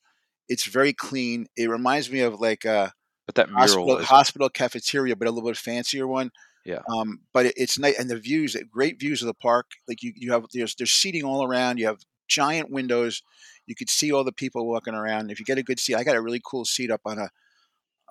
[0.50, 1.48] It's very clean.
[1.58, 2.94] It reminds me of like a
[3.26, 6.32] But that mural hospital is hospital cafeteria, but a little bit fancier one.
[6.68, 6.82] Yeah.
[6.90, 9.72] Um, but it, it's nice, and the views, great views of the park.
[9.88, 11.80] Like you, you have there's there's seating all around.
[11.80, 13.24] You have giant windows.
[13.66, 15.32] You could see all the people walking around.
[15.32, 17.30] If you get a good seat, I got a really cool seat up on a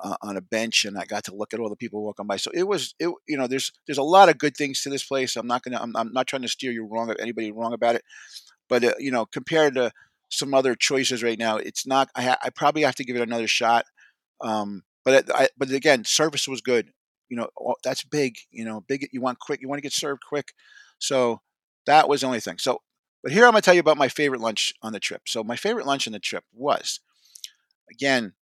[0.02, 2.36] uh, on a bench, and I got to look at all the people walking by.
[2.36, 5.04] So it was, it you know, there's there's a lot of good things to this
[5.04, 5.36] place.
[5.36, 8.02] I'm not gonna, I'm, I'm not trying to steer you wrong, anybody wrong about it.
[8.70, 9.92] But uh, you know, compared to
[10.30, 12.08] some other choices right now, it's not.
[12.14, 13.84] I, ha- I probably have to give it another shot.
[14.40, 16.90] Um, but I, but again, service was good.
[17.28, 18.36] You know, oh, that's big.
[18.50, 19.08] You know, big.
[19.12, 19.60] You want quick.
[19.60, 20.52] You want to get served quick.
[20.98, 21.40] So
[21.86, 22.58] that was the only thing.
[22.58, 22.82] So,
[23.22, 25.22] but here I'm gonna tell you about my favorite lunch on the trip.
[25.26, 27.00] So my favorite lunch on the trip was
[27.90, 28.34] again.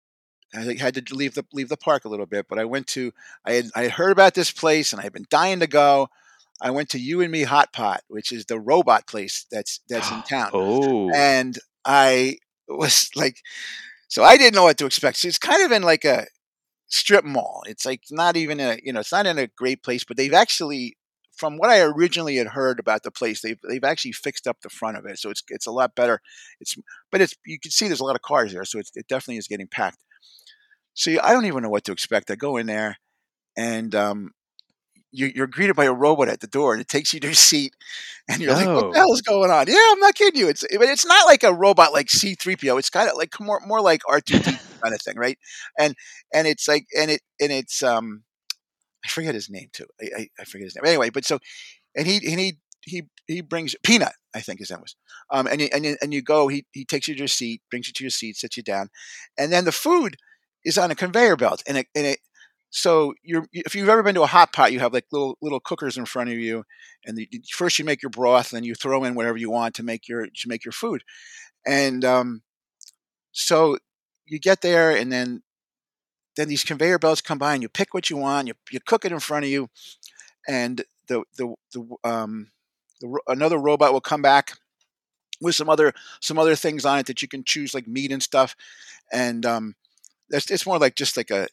[0.55, 3.13] I had to leave the leave the park a little bit, but I went to
[3.47, 6.09] I had I had heard about this place and I had been dying to go.
[6.61, 10.11] I went to You and Me Hot Pot, which is the robot place that's that's
[10.11, 12.37] in town, Oh, and I
[12.69, 13.39] was like,
[14.09, 15.17] so I didn't know what to expect.
[15.17, 16.27] So it's kind of in like a
[16.93, 17.63] strip mall.
[17.67, 20.33] It's like not even a you know it's not in a great place, but they've
[20.33, 20.97] actually,
[21.37, 24.71] from what I originally had heard about the place, they've they've actually fixed up the
[24.71, 26.21] front of it, so it's it's a lot better.
[26.61, 26.77] It's
[27.11, 29.49] but it's you can see there's a lot of cars there, so it definitely is
[29.49, 29.99] getting packed.
[30.95, 32.31] See, I don't even know what to expect.
[32.31, 32.99] I go in there,
[33.57, 34.33] and um,
[35.13, 37.75] you're greeted by a robot at the door, and it takes you to your seat,
[38.29, 40.49] and you're like, "What the hell is going on?" Yeah, I'm not kidding you.
[40.49, 42.79] It's but it's not like a robot like C-3PO.
[42.79, 44.45] It's kind of like more more like R2D
[44.83, 45.39] kind of thing, right?
[45.79, 45.95] And
[46.33, 48.25] and it's like and it and it's um
[49.05, 49.87] I forget his name too.
[50.01, 50.87] I I, I forget his name.
[50.87, 51.39] Anyway, but so
[51.97, 54.15] and he and he he he brings peanut.
[54.35, 54.97] I think his name was.
[55.31, 56.49] Um, and you, and you, and you go.
[56.49, 58.89] He he takes you to your seat, brings you to your seat, sits you down,
[59.39, 60.17] and then the food
[60.65, 62.19] is on a conveyor belt, and it and it.
[62.75, 65.61] So you're if you've ever been to a hot pot, you have like little little
[65.61, 66.65] cookers in front of you,
[67.05, 69.83] and the, first you make your broth, then you throw in whatever you want to
[69.83, 71.05] make your to make your food,
[71.67, 72.43] and um,
[73.33, 73.79] so
[74.27, 75.43] you get there, and then
[76.37, 79.05] then these conveyor belts come by, and you pick what you want, you you cook
[79.05, 79.69] it in front of you,
[80.49, 82.51] and the the the um
[83.01, 84.55] the, another robot will come back
[85.41, 88.23] with some other some other things on it that you can choose like meat and
[88.23, 88.57] stuff.
[89.13, 89.75] And um
[90.31, 91.49] that's it's more like just like a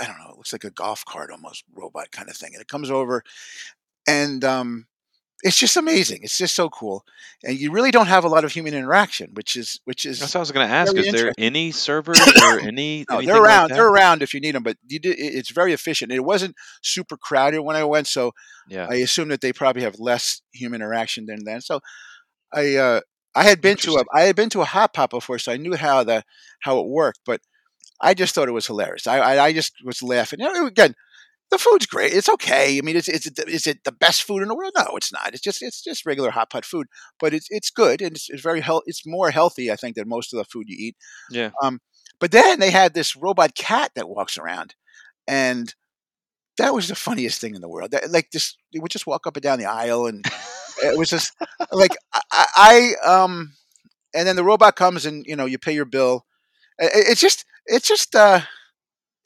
[0.00, 2.60] i don't know it looks like a golf cart almost robot kind of thing and
[2.60, 3.22] it comes over
[4.06, 4.86] and um
[5.42, 7.04] it's just amazing it's just so cool
[7.44, 10.34] and you really don't have a lot of human interaction which is which is That's
[10.34, 10.94] what I was going to ask.
[10.94, 13.76] Is there any servers or any no they're like around that?
[13.76, 17.16] they're around if you need them but you do, it's very efficient it wasn't super
[17.16, 18.32] crowded when i went so
[18.68, 21.80] Yeah, i assume that they probably have less human interaction than then so
[22.52, 23.00] I uh,
[23.34, 25.56] I had been to a I had been to a hot pot before, so I
[25.56, 26.24] knew how the
[26.60, 27.20] how it worked.
[27.24, 27.40] But
[28.00, 29.06] I just thought it was hilarious.
[29.06, 30.40] I I, I just was laughing.
[30.40, 30.94] You know, again,
[31.50, 32.12] the food's great.
[32.12, 32.78] It's okay.
[32.78, 34.72] I mean, it's it's is it the best food in the world?
[34.76, 35.32] No, it's not.
[35.32, 36.86] It's just it's just regular hot pot food,
[37.18, 38.84] but it's it's good and it's, it's very health.
[38.86, 40.96] It's more healthy, I think, than most of the food you eat.
[41.30, 41.50] Yeah.
[41.62, 41.80] Um,
[42.20, 44.74] but then they had this robot cat that walks around,
[45.26, 45.74] and
[46.58, 47.90] that was the funniest thing in the world.
[47.90, 50.24] That, like this, it would just walk up and down the aisle, and
[50.82, 51.34] it was just
[51.72, 51.92] like
[52.32, 53.54] I, I um,
[54.14, 56.26] and then the robot comes and you know you pay your bill.
[56.78, 58.42] It's just it's just uh,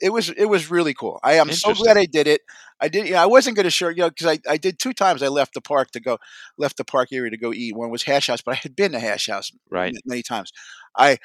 [0.01, 1.21] it was it was really cool.
[1.23, 2.43] I am so glad I did it.
[2.81, 3.07] I did.
[3.07, 5.23] You know, I wasn't going to sure you know because I, I did two times.
[5.23, 6.19] I left the park to go
[6.59, 7.77] left the park area to go eat.
[7.77, 9.95] One was Hash House, but I had been to Hash House Right.
[10.07, 10.53] many times.
[10.97, 11.19] I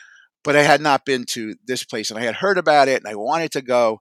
[0.44, 3.08] but I had not been to this place, and I had heard about it, and
[3.08, 4.00] I wanted to go.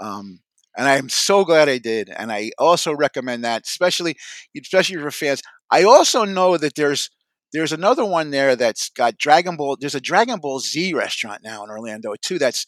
[0.00, 0.40] Um,
[0.76, 2.10] and I'm so glad I did.
[2.10, 4.16] And I also recommend that, especially
[4.60, 5.42] especially for fans.
[5.70, 7.10] I also know that there's
[7.54, 9.76] there's another one there that's got Dragon Ball.
[9.80, 12.36] There's a Dragon Ball Z restaurant now in Orlando too.
[12.36, 12.66] That's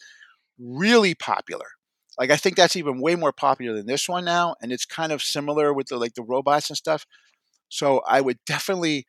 [0.58, 1.66] really popular.
[2.18, 5.10] Like I think that's even way more popular than this one now, and it's kind
[5.10, 7.04] of similar with the like the robots and stuff.
[7.68, 9.06] So I would definitely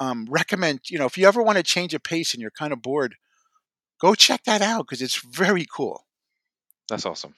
[0.00, 2.72] um, recommend, you know, if you ever want to change a pace and you're kind
[2.72, 3.16] of bored,
[4.00, 6.06] go check that out because it's very cool.
[6.88, 7.34] That's awesome.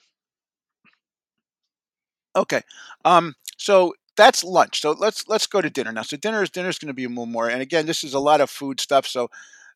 [2.35, 2.61] Okay.
[3.03, 4.81] Um, so that's lunch.
[4.81, 6.03] So let's let's go to dinner now.
[6.03, 7.49] So dinner is dinner is going to be a little more.
[7.49, 9.07] And again, this is a lot of food stuff.
[9.07, 9.29] So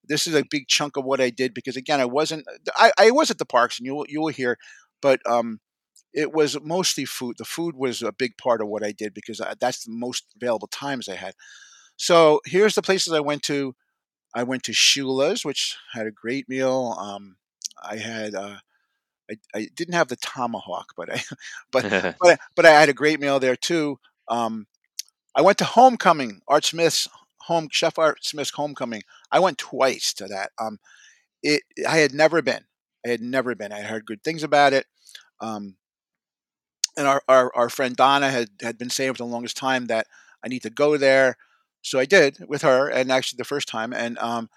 [0.07, 2.45] this is a big chunk of what I did because again, I wasn't.
[2.77, 4.59] I, I was at the parks, and you will you will hear,
[5.01, 5.59] but um,
[6.13, 7.37] it was mostly food.
[7.39, 10.25] The food was a big part of what I did because I, that's the most
[10.39, 11.33] available times I had.
[11.97, 13.73] So here's the places I went to.
[14.35, 16.95] I went to Shula's, which had a great meal.
[16.99, 17.37] Um,
[17.81, 18.57] I had uh,
[19.31, 21.23] I, I didn't have the tomahawk, but I
[21.71, 23.97] but but but I had a great meal there too.
[24.27, 24.67] Um,
[25.35, 27.09] I went to Homecoming, Art Smith's
[27.41, 29.03] home Chef Art Smith's Homecoming.
[29.31, 30.51] I went twice to that.
[30.59, 30.79] Um,
[31.43, 32.65] it I had never been.
[33.05, 33.71] I had never been.
[33.71, 34.87] I heard good things about it.
[35.39, 35.75] Um,
[36.97, 40.07] and our, our, our friend Donna had, had been saying for the longest time that
[40.43, 41.37] I need to go there.
[41.81, 44.49] So I did with her, and actually the first time, and um,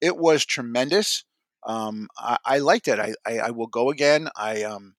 [0.00, 1.24] it was tremendous.
[1.66, 2.98] Um, I, I, liked it.
[2.98, 4.30] I, I, I, will go again.
[4.34, 4.94] I, um,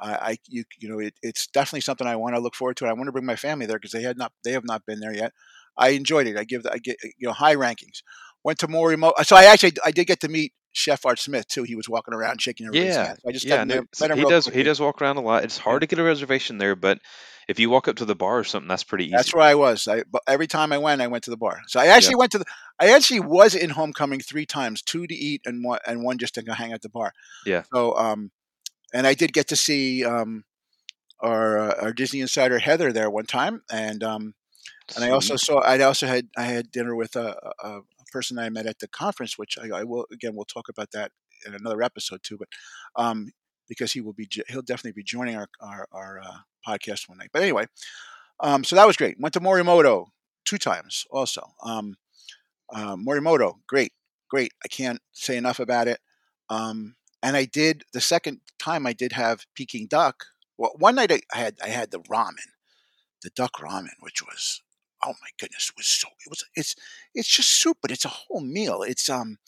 [0.00, 2.86] I, I you, you know, it, it's definitely something I want to look forward to.
[2.86, 5.00] I want to bring my family there because they had not, they have not been
[5.00, 5.32] there yet.
[5.76, 6.36] I enjoyed it.
[6.36, 8.02] I give, I get, you know, high rankings.
[8.44, 9.24] Went to Morimoto.
[9.24, 11.62] So I actually, I did get to meet Chef Art Smith too.
[11.64, 13.18] He was walking around shaking everybody's Yeah, hand.
[13.22, 13.56] So I just yeah.
[13.56, 14.46] got No, met, him he does.
[14.46, 15.44] He does walk around a lot.
[15.44, 15.62] It's Yeah.
[15.64, 16.98] hard to get a reservation there, but
[17.48, 19.16] if you walk up to the bar or something, that's pretty easy.
[19.16, 19.88] That's where I was.
[19.88, 21.60] I but every time I went, I went to the bar.
[21.68, 21.92] So I Yeah.
[21.96, 22.44] actually went to the.
[22.78, 26.34] I actually was in Homecoming three times, two to eat and one and one just
[26.34, 27.12] to go hang at the bar.
[27.44, 27.62] Yeah.
[27.72, 28.30] So um,
[28.92, 30.44] and I did get to see um
[31.20, 34.34] our uh, our Disney insider Heather there one time, and um
[34.94, 37.80] and I also saw I also had I had dinner with a, a,
[38.12, 41.10] person I met at the conference, which I, I will again we'll talk about that
[41.44, 42.48] in another episode too, but
[42.96, 43.30] um
[43.68, 47.30] because he will be he'll definitely be joining our our, our uh, podcast one night.
[47.32, 47.66] But anyway,
[48.40, 49.16] um so that was great.
[49.18, 50.06] Went to Morimoto
[50.46, 51.42] two times also.
[51.62, 51.96] Um,
[52.72, 53.92] uh, Morimoto, great,
[54.30, 54.52] great.
[54.64, 56.00] I can't say enough about it.
[56.48, 56.94] Um,
[57.26, 60.26] and I did the second time I did have Peking duck.
[60.56, 62.52] Well, one night I, had I had the ramen,
[63.20, 64.62] the duck ramen, which was
[65.02, 66.76] oh my goodness, was so it was it's
[67.16, 68.82] it's just soup, but it's a whole meal.
[68.82, 69.38] It's um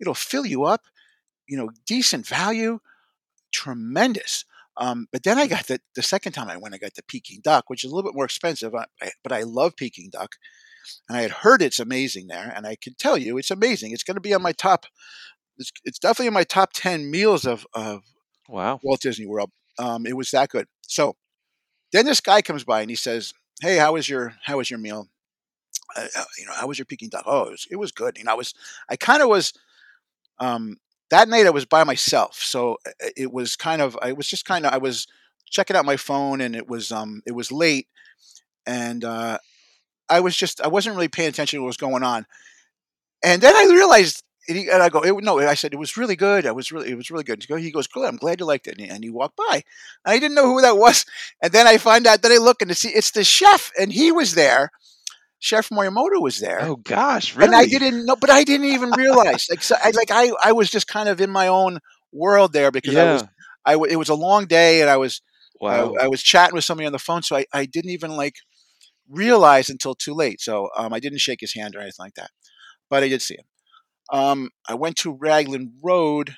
[0.00, 0.82] it'll fill you up,
[1.48, 2.78] you know, decent value,
[3.52, 4.44] tremendous.
[4.76, 7.40] Um, but then I got the the second time I went, I got the Peking
[7.42, 10.36] duck, which is a little bit more expensive, I, but I love Peking duck,
[11.08, 13.90] and I had heard it's amazing there, and I can tell you it's amazing.
[13.90, 14.86] It's going to be on my top.
[15.58, 18.02] It's, it's definitely in my top ten meals of of
[18.48, 18.80] Wow.
[18.82, 19.50] Walt Disney World.
[19.78, 20.66] Um, it was that good.
[20.82, 21.16] So
[21.92, 24.78] then this guy comes by and he says, "Hey, how was your how was your
[24.80, 25.08] meal?
[25.96, 27.24] Uh, uh, you know, how was your Peking duck?
[27.26, 28.18] Oh, it was, it was good.
[28.18, 28.54] You know, I was
[28.88, 29.52] I kind of was
[30.40, 30.76] um,
[31.10, 34.44] that night I was by myself, so uh, it was kind of I was just
[34.46, 35.06] kind of I was
[35.50, 37.86] checking out my phone and it was um it was late
[38.66, 39.38] and uh,
[40.08, 42.26] I was just I wasn't really paying attention to what was going on,
[43.22, 44.22] and then I realized.
[44.48, 45.38] And, he, and I go, it, no.
[45.40, 46.46] I said it was really good.
[46.46, 47.42] I was really, it was really good.
[47.42, 48.06] He goes, he goes, good.
[48.06, 48.72] I'm glad you liked it.
[48.72, 49.54] And he, and he walked by.
[50.04, 51.04] And I didn't know who that was.
[51.42, 54.12] And then I find out that I look and see it's the chef, and he
[54.12, 54.70] was there.
[55.38, 57.46] Chef Morimoto was there, Oh gosh, really?
[57.46, 59.46] and I didn't know, but I didn't even realize.
[59.50, 61.80] Like, so I, like I, I was just kind of in my own
[62.12, 63.28] world there because I was, Yeah.
[63.66, 65.20] I, w- it was a long day, and I was,
[65.68, 65.94] I, Wow.
[66.00, 68.36] I was chatting with somebody on the phone, so I, I didn't even like
[69.08, 70.40] realize until too late.
[70.40, 72.30] So um, I didn't shake his hand or anything like that,
[72.90, 73.44] but I did see him.
[74.12, 76.36] Um, I went to Raglan Road.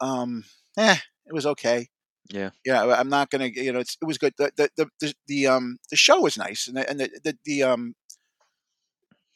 [0.00, 0.44] Um,
[0.76, 1.88] eh, it was okay.
[2.30, 2.50] Yeah.
[2.64, 3.46] Yeah, I'm not gonna.
[3.46, 4.34] You know, it's, it was good.
[4.36, 7.38] The the, the the the um the show was nice, and the and the the,
[7.44, 7.94] the um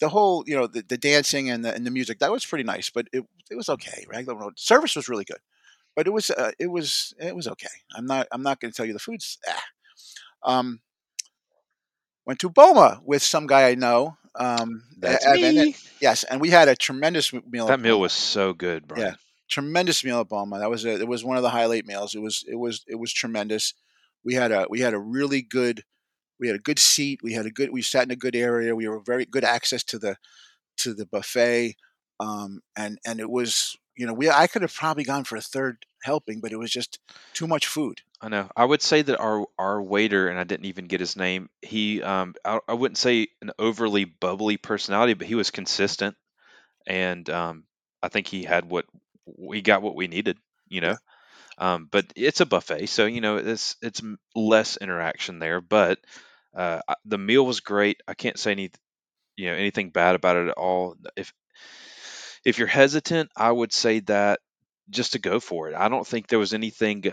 [0.00, 2.64] the whole you know the, the dancing and the and the music that was pretty
[2.64, 2.90] nice.
[2.90, 4.04] But it it was okay.
[4.08, 5.40] Raglan Road service was really good,
[5.96, 7.68] but it was uh, it was it was okay.
[7.96, 9.38] I'm not I'm not gonna tell you the foods.
[9.48, 9.64] Ah.
[10.44, 10.80] Um,
[12.26, 14.16] went to Boma with some guy I know.
[14.34, 15.76] Um, That's Evan, me.
[16.00, 17.66] Yes, and we had a tremendous meal.
[17.66, 19.16] That meal was so good, Yeah, Bryan.
[19.48, 20.58] tremendous meal at Boma.
[20.58, 22.14] That was a, it was one of the highlight meals.
[22.14, 23.74] It was it was it was tremendous.
[24.24, 25.84] We had a we had a really good
[26.40, 27.20] we had a good seat.
[27.22, 28.74] We had a good we sat in a good area.
[28.74, 30.16] We were very good access to the
[30.78, 31.76] to the buffet.
[32.18, 35.42] Um, and and it was you know we I could have probably gone for a
[35.42, 36.98] third helping, but it was just
[37.34, 38.00] too much food.
[38.22, 38.48] I know.
[38.56, 41.50] I would say that our our waiter, and I didn't even get his name.
[41.60, 46.16] He, um, I, I wouldn't say an overly bubbly personality, but he was consistent,
[46.86, 47.64] and um,
[48.02, 48.86] I think he had what
[49.26, 50.38] we got what we needed.
[50.68, 50.96] You know.
[51.58, 54.02] Um, but it's a buffet, so you know it's it's
[54.36, 55.60] less interaction there.
[55.60, 56.00] But
[56.56, 58.02] uh, I- the meal was great.
[58.08, 58.70] I can't say any
[59.36, 60.96] you know anything bad about it at all.
[61.16, 61.32] If
[62.44, 64.40] if you're hesitant, I would say that
[64.90, 65.74] just to go for it.
[65.74, 67.04] I don't think there was anything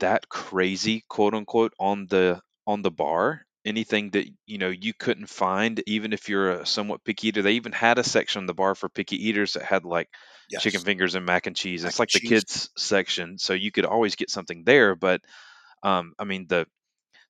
[0.00, 3.46] that crazy, quote unquote, on the on the bar.
[3.64, 7.42] anything that you know you couldn't find, even if you're a somewhat picky eater.
[7.42, 10.08] They even had a section on the bar for picky eaters that had like
[10.56, 11.84] chicken fingers and mac and cheese.
[11.84, 12.44] mac It's and like the cheese.
[12.44, 14.94] kids section, so you could always get something there.
[14.96, 15.22] But
[15.82, 16.66] um, I mean the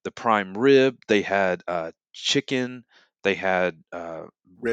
[0.04, 2.84] the prime rib, they had uh, chicken,
[3.22, 4.26] they had uh,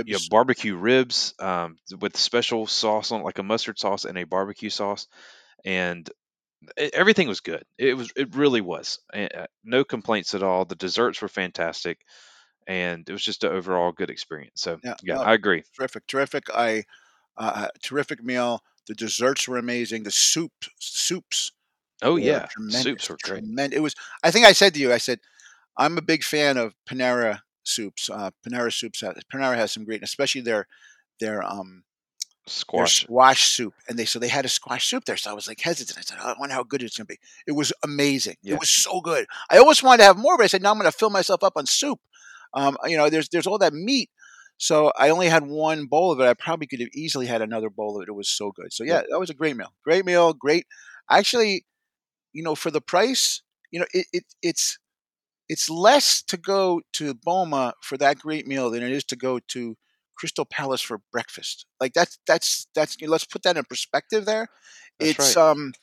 [0.05, 0.29] you know Ribs.
[0.29, 5.07] barbecue ribs um, with special sauce on, like a mustard sauce and a barbecue sauce,
[5.65, 6.09] and
[6.79, 7.65] e- everything was good.
[7.77, 8.99] It was it really was.
[9.13, 10.65] Uh, No complaints at all.
[10.65, 12.01] The desserts were fantastic,
[12.67, 14.61] and it was just an overall good experience.
[14.61, 15.63] So Yeah, yeah, no, I agree.
[15.75, 16.45] terrific, terrific.
[16.53, 16.83] I
[17.37, 18.63] uh, terrific meal.
[18.87, 20.03] The desserts were amazing.
[20.03, 21.53] The soup soups
[22.01, 22.83] Oh were yeah, tremendous.
[22.83, 23.45] soups were great.
[23.45, 23.77] Tremendous.
[23.77, 23.95] It was.
[24.23, 24.93] I think I said to you.
[24.93, 25.19] I said
[25.77, 28.09] I'm a big fan of Panera soups.
[28.09, 29.01] Uh, Panera soups.
[29.01, 30.67] Has, Panera has some great, especially their
[31.19, 31.83] their um
[32.47, 33.03] Squash.
[33.03, 33.73] squash soup.
[33.87, 35.17] And they so they had a squash soup there.
[35.17, 35.99] So I was like hesitant.
[35.99, 37.19] I said, "Oh, I wonder how good it's gonna be.
[37.45, 38.37] It was amazing.
[38.43, 39.27] It was so good.
[39.49, 41.53] I always wanted to have more, but I said, no, I'm gonna fill myself up
[41.55, 41.99] on soup.
[42.53, 44.09] Um, you know, there's there's all that meat.
[44.57, 46.25] So I only had one bowl of it.
[46.25, 48.09] I probably could have easily had another bowl of it.
[48.09, 48.73] It was so good.
[48.73, 49.73] So yep, yeah, that was a great meal.
[49.83, 50.33] Great meal.
[50.33, 50.65] Great.
[51.09, 51.65] Actually,
[52.33, 54.77] you know, for the price, you know, it, it it's
[55.47, 59.39] it's less to go to Boma for that great meal than it is to go
[59.49, 59.77] to
[60.19, 61.65] Crystal Palace for breakfast.
[61.81, 64.49] Like that's that's that's you know, let's put that in perspective there.
[64.99, 65.37] that's It's right.
[65.37, 65.73] um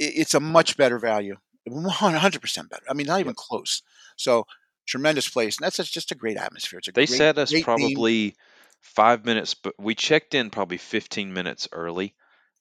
[0.00, 1.36] i- it's a much better value.
[1.66, 2.84] 100% better.
[2.88, 3.36] I mean, not even Yep.
[3.36, 3.82] close.
[4.16, 4.46] So
[4.86, 5.58] tremendous place.
[5.58, 6.78] And that's just just a great atmosphere.
[6.78, 8.04] It's a They great set us great theme.
[8.04, 8.34] probably
[8.80, 12.16] five minutes, but we checked in probably 15 minutes early,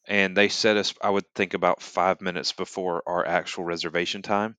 [0.08, 4.58] and they set us, I would think, about five minutes before our actual reservation time.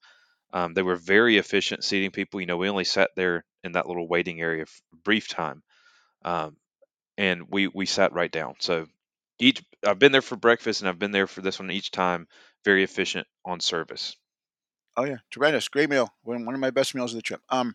[0.52, 2.40] Um, they were very efficient seating people.
[2.40, 5.64] You know, we only sat there in that little waiting area for a brief time,
[6.26, 6.58] um,
[7.18, 8.56] and we we sat right down.
[8.60, 8.86] So
[9.40, 12.28] each I've been there for breakfast, and I've been there for this one each time.
[12.64, 14.16] Very efficient on service.
[14.96, 15.68] Oh yeah, tremendous.
[15.68, 16.10] Great meal.
[16.22, 17.42] One one of my best meals of the trip.
[17.48, 17.74] Um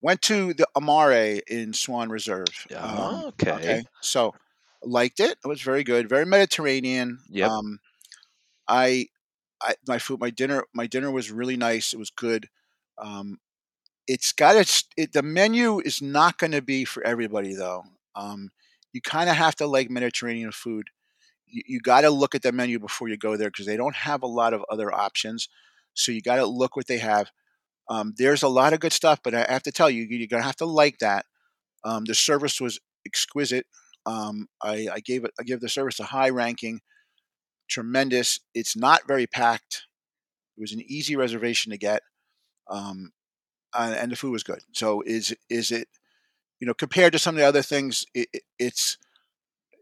[0.00, 2.66] went to the Amare in Swan Reserve.
[2.80, 3.52] Um Okay.
[3.52, 3.84] okay.
[4.00, 4.36] So
[4.82, 5.38] liked it.
[5.44, 6.08] It was very good.
[6.08, 7.18] Very Mediterranean.
[7.28, 7.54] Yep.
[7.60, 7.78] Um
[8.68, 9.08] I
[9.62, 11.92] I my food my dinner my dinner was really nice.
[11.94, 12.48] It was good.
[12.98, 13.40] Um
[14.06, 17.84] it's got its it, the menu is not going to be for everybody though.
[18.14, 18.50] Um
[18.92, 20.88] you kind of have to like Mediterranean food.
[21.46, 23.96] You, you got to look at the menu before you go there because they don't
[23.96, 25.48] have a lot of other options.
[25.94, 27.30] So you got to look what they have.
[27.88, 30.42] Um, there's a lot of good stuff, but I have to tell you, you're gonna
[30.42, 31.26] have to like that.
[31.84, 33.66] Um, the service was exquisite.
[34.06, 36.80] Um, I, I gave it, I give the service a high ranking.
[37.68, 38.40] Tremendous.
[38.54, 39.84] It's not very packed.
[40.56, 42.02] It was an easy reservation to get,
[42.70, 43.12] um,
[43.76, 44.60] and, and the food was good.
[44.72, 45.88] So is is it,
[46.60, 48.98] you know, compared to some of the other things, it, it, it's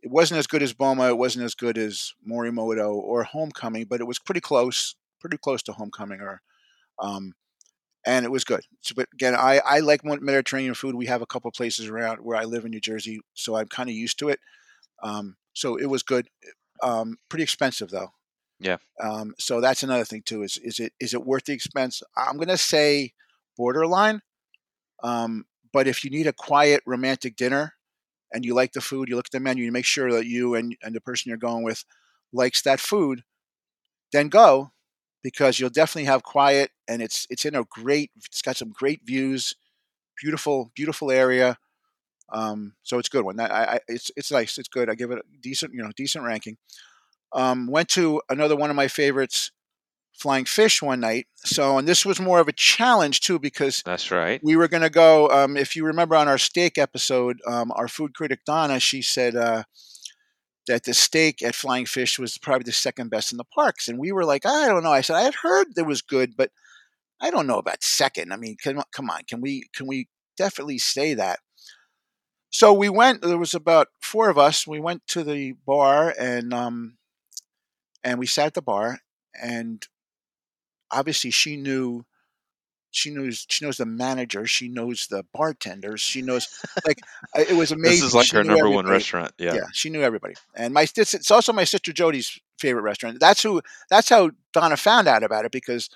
[0.02, 1.08] it wasn't as good as Boma.
[1.08, 5.62] It wasn't as good as Morimoto or Homecoming, but it was pretty close, pretty close
[5.64, 6.42] to Homecoming or.
[6.98, 7.34] Um,
[8.04, 8.62] and it was good.
[8.80, 10.96] So, but again, I, I like Mediterranean food.
[10.96, 13.88] We have a couple places around where I live in New Jersey, so I'm kind
[13.88, 14.40] of used to it.
[15.02, 16.28] Um, so it was good.
[16.82, 18.12] Um, pretty expensive though.
[18.58, 18.78] Yeah.
[19.00, 20.42] Um, so that's another thing too.
[20.42, 22.02] Is is it is it worth the expense?
[22.16, 23.12] I'm gonna say
[23.56, 24.20] borderline.
[25.02, 27.74] Um, but if you need a quiet romantic dinner
[28.32, 30.54] and you like the food, you look at the menu, you make sure that you
[30.54, 31.84] and, and the person you're going with
[32.32, 33.24] likes that food,
[34.12, 34.72] then go
[35.22, 39.00] because you'll definitely have quiet and it's it's in a great it's got some great
[39.04, 39.54] views
[40.20, 41.58] beautiful beautiful area
[42.32, 45.18] um, so it's good one I, I it's it's nice it's good i give it
[45.18, 46.56] a decent you know decent ranking
[47.34, 49.52] um, went to another one of my favorites
[50.14, 54.10] flying fish one night so and this was more of a challenge too because That's
[54.10, 54.40] right.
[54.42, 57.88] we were going to go um, if you remember on our steak episode um, our
[57.88, 59.64] food critic donna she said uh,
[60.68, 63.88] that the steak at Flying Fish was probably the second best in the parks.
[63.88, 64.92] And we were like, I don't know.
[64.92, 66.50] I said, I had heard it was good, but
[67.20, 68.32] I don't know about second.
[68.32, 71.38] I mean, come, come on, can we can we definitely say that?
[72.50, 73.22] So we went.
[73.22, 74.66] There was about four of us.
[74.66, 76.98] We went to the bar and um,
[78.04, 78.98] and we sat at the bar.
[79.40, 79.86] And
[80.92, 82.04] obviously, she knew.
[82.94, 83.46] She knows.
[83.48, 84.46] She knows the manager.
[84.46, 86.00] She knows the bartenders.
[86.00, 86.48] She knows.
[86.86, 87.00] Like
[87.34, 88.00] it was amazing.
[88.00, 89.32] This is like She her number one restaurant.
[89.38, 89.54] Yeah.
[89.54, 90.34] Yeah, she knew everybody.
[90.54, 93.18] And my it's, it's also my sister Jody's favorite restaurant.
[93.18, 93.62] That's who.
[93.88, 95.88] That's how Donna found out about it because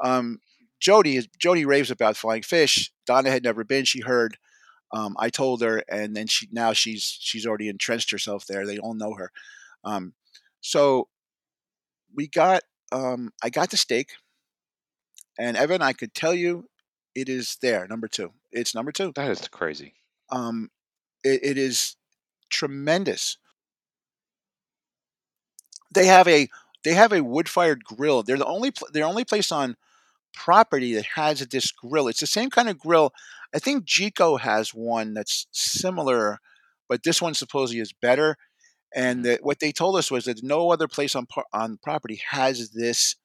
[0.00, 0.40] um,
[0.80, 2.92] Jody is Jody raves about Flying Fish.
[3.06, 3.84] Donna had never been.
[3.84, 4.38] She heard.
[4.90, 8.64] Um, I told her, and then she now she's she's already entrenched herself there.
[8.64, 9.30] They all know her.
[9.84, 10.14] Um,
[10.60, 11.08] so
[12.14, 14.12] we got um, I got the steak,
[15.38, 16.68] and Evan, I could tell you,
[17.14, 18.32] it is there number two.
[18.52, 19.12] It's number two.
[19.14, 19.94] That is crazy.
[20.30, 20.70] Um,
[21.24, 21.96] it, it is
[22.50, 23.38] tremendous.
[25.92, 26.48] They have a
[26.84, 28.22] they have a wood fired grill.
[28.22, 29.76] They're the only pl- they're only place on
[30.34, 32.08] property that has this grill.
[32.08, 33.12] It's the same kind of grill.
[33.54, 36.38] I think Jiko has one that's similar,
[36.88, 38.36] but this one supposedly is better.
[38.94, 39.24] And Mhm.
[39.24, 42.70] that what they told us was that no other place on par- on property has
[42.70, 43.16] this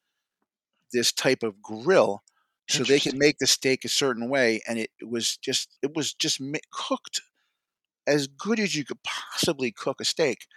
[0.93, 2.23] this type of grill,
[2.67, 3.19] so they can Interesting.
[3.19, 6.41] make the steak a certain way, and it was just it was just
[6.71, 7.21] cooked
[8.07, 10.47] as good as you could possibly cook a steak.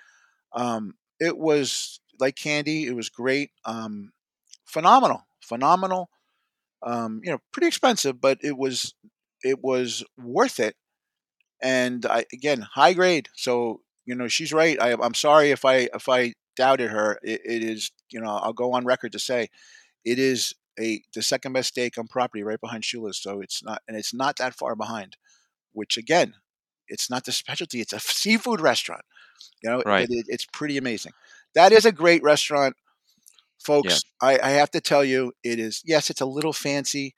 [0.55, 2.87] Um, it was like candy.
[2.87, 3.51] It was great.
[3.65, 4.13] Um,
[4.67, 6.11] phenomenal, phenomenal.
[6.83, 8.95] Um, you know, pretty expensive, but it was
[9.43, 10.77] it was worth it.
[11.63, 13.29] And I again high grade.
[13.35, 14.81] So you know she's right.
[14.81, 17.19] I, I'm sorry if I if I doubted her.
[17.23, 19.49] It, it is you know I'll go on record to say
[20.07, 23.19] it is a the second best steak on property right behind Shula's.
[23.23, 25.19] So it's not and it's not that far behind.
[25.75, 26.35] Which again,
[26.89, 27.81] it's not the specialty.
[27.83, 29.05] It's a seafood restaurant.
[29.63, 30.09] You know, Right.
[30.09, 31.15] it, it, it's pretty amazing.
[31.55, 32.77] That is a great restaurant,
[33.83, 33.99] Yeah.
[33.99, 34.03] folks.
[34.23, 35.83] I, I have to tell you, it is.
[35.85, 37.15] Yes, it's a little fancy.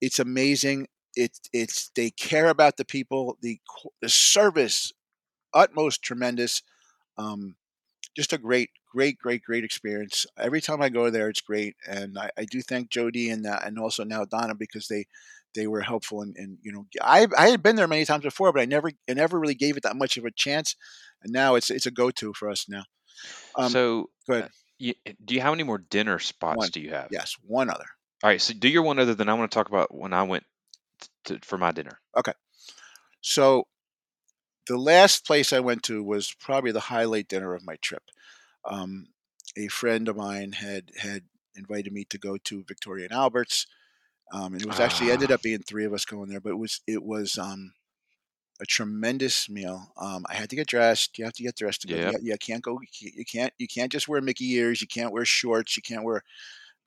[0.00, 0.88] It's amazing.
[1.16, 3.38] It's it's they care about the people.
[3.42, 3.60] The
[4.02, 4.92] the service,
[5.54, 6.62] utmost tremendous.
[7.18, 7.56] Um,
[8.16, 10.26] just a great, great, great, great experience.
[10.38, 13.60] Every time I go there, it's great, and I, I do thank Jody and uh,
[13.64, 15.06] and also now Donna because they
[15.54, 18.52] they were helpful and, and you know I I had been there many times before,
[18.52, 20.76] but I never I never really gave it that much of a chance,
[21.22, 22.84] and now it's it's a go to for us now.
[23.58, 24.50] Um, So, go uh, ahead.
[24.80, 27.10] y- do you how many more dinner spots One, do you have?
[27.10, 27.86] yes, one other.
[28.22, 28.40] All right.
[28.40, 30.44] So do your one other than I want to talk about when I went
[31.24, 32.00] to, for my dinner.
[32.16, 32.32] Okay,
[33.22, 33.66] so
[34.66, 38.02] the last place I went to was probably the highlight dinner of my trip.
[38.64, 39.08] Um,
[39.56, 41.22] a friend of mine had had
[41.56, 43.66] invited me to go to Victoria and Albert's.
[44.32, 46.50] Um, and it was actually ended Ah, up being three of us going there, but
[46.50, 47.72] it was it was um,
[48.60, 49.92] a tremendous meal.
[49.96, 51.18] Um, I had to get dressed.
[51.18, 51.96] You have to get dressed to go.
[51.96, 52.14] yep.
[52.22, 52.78] You, you can't go.
[53.00, 53.52] You can't.
[53.58, 54.80] You can't just wear Mickey ears.
[54.80, 55.76] You can't wear shorts.
[55.76, 56.22] You can't wear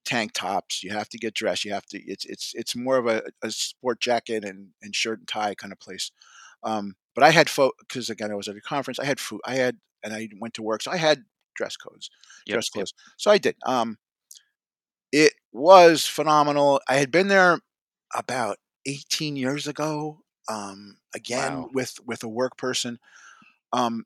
[0.06, 0.84] tank tops.
[0.84, 1.66] You have to get dressed.
[1.66, 2.00] You have to.
[2.02, 5.74] It's it's it's more of a, a sport jacket and, and shirt and tie kind
[5.74, 6.12] of place.
[6.64, 7.50] Um, but I had
[7.80, 9.00] because again I was at a conference.
[9.00, 9.42] I had food.
[9.46, 11.24] I had and I went to work, so I had
[11.56, 12.10] dress codes,
[12.46, 12.56] Yep.
[12.56, 12.88] dress Yep.
[13.18, 13.56] So I did.
[13.66, 13.98] Um,
[15.12, 16.82] it was phenomenal.
[16.88, 17.60] I had been there
[18.16, 20.20] about 18 years ago.
[20.50, 21.70] Um, again Wow.
[21.72, 23.00] with with a work person.
[23.74, 24.06] Um,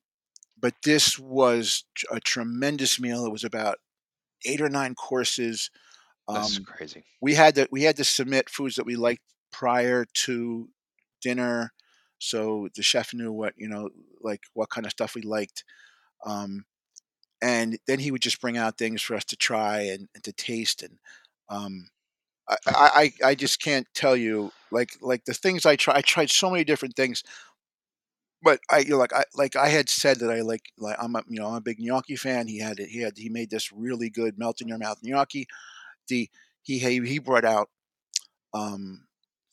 [0.60, 3.26] but this was a tremendous meal.
[3.26, 3.78] It was about
[4.45, 5.72] eight or nine courses.
[6.32, 7.06] That's Um, crazy.
[7.22, 10.70] we had to we had to submit foods that we liked prior to
[11.22, 11.74] dinner,
[12.20, 13.89] so the chef knew what you know
[14.22, 15.64] like what kind of stuff we liked.
[16.26, 16.66] Um,
[17.42, 20.34] and then he would just bring out things for us to try and, and to
[20.34, 20.98] taste and
[21.50, 21.90] um,
[22.50, 26.30] I, I I just can't tell you like like the things I try I tried
[26.30, 27.24] so many different things
[28.44, 31.16] but I you know, like I like I had said that I like like I'm
[31.16, 33.50] a you know I'm a big gnocchi fan he had it he had he made
[33.50, 35.48] this really good melt in your mouth gnocchi
[36.08, 36.30] the
[36.64, 37.70] he he he brought out
[38.54, 39.06] um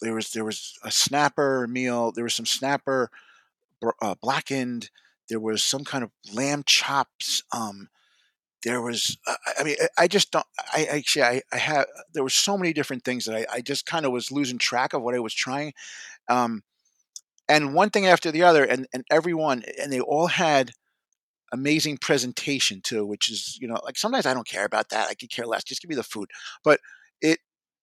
[0.03, 3.11] there was there was a snapper meal there was some snapper
[4.03, 4.91] uh, blackened
[5.29, 7.89] there was some kind of lamb chops um
[8.65, 12.23] there was uh, i mean i I just don't i actually i, I have there
[12.23, 15.03] were so many different things that i, I just kind of was losing track of
[15.03, 15.73] what i was trying
[16.29, 16.63] um
[17.49, 20.73] and one thing after the other and and everyone and they all had
[21.53, 25.15] amazing presentation too which is you know like sometimes i don't care about that i
[25.15, 26.29] could care less just give me the food
[26.65, 26.81] but
[27.21, 27.39] it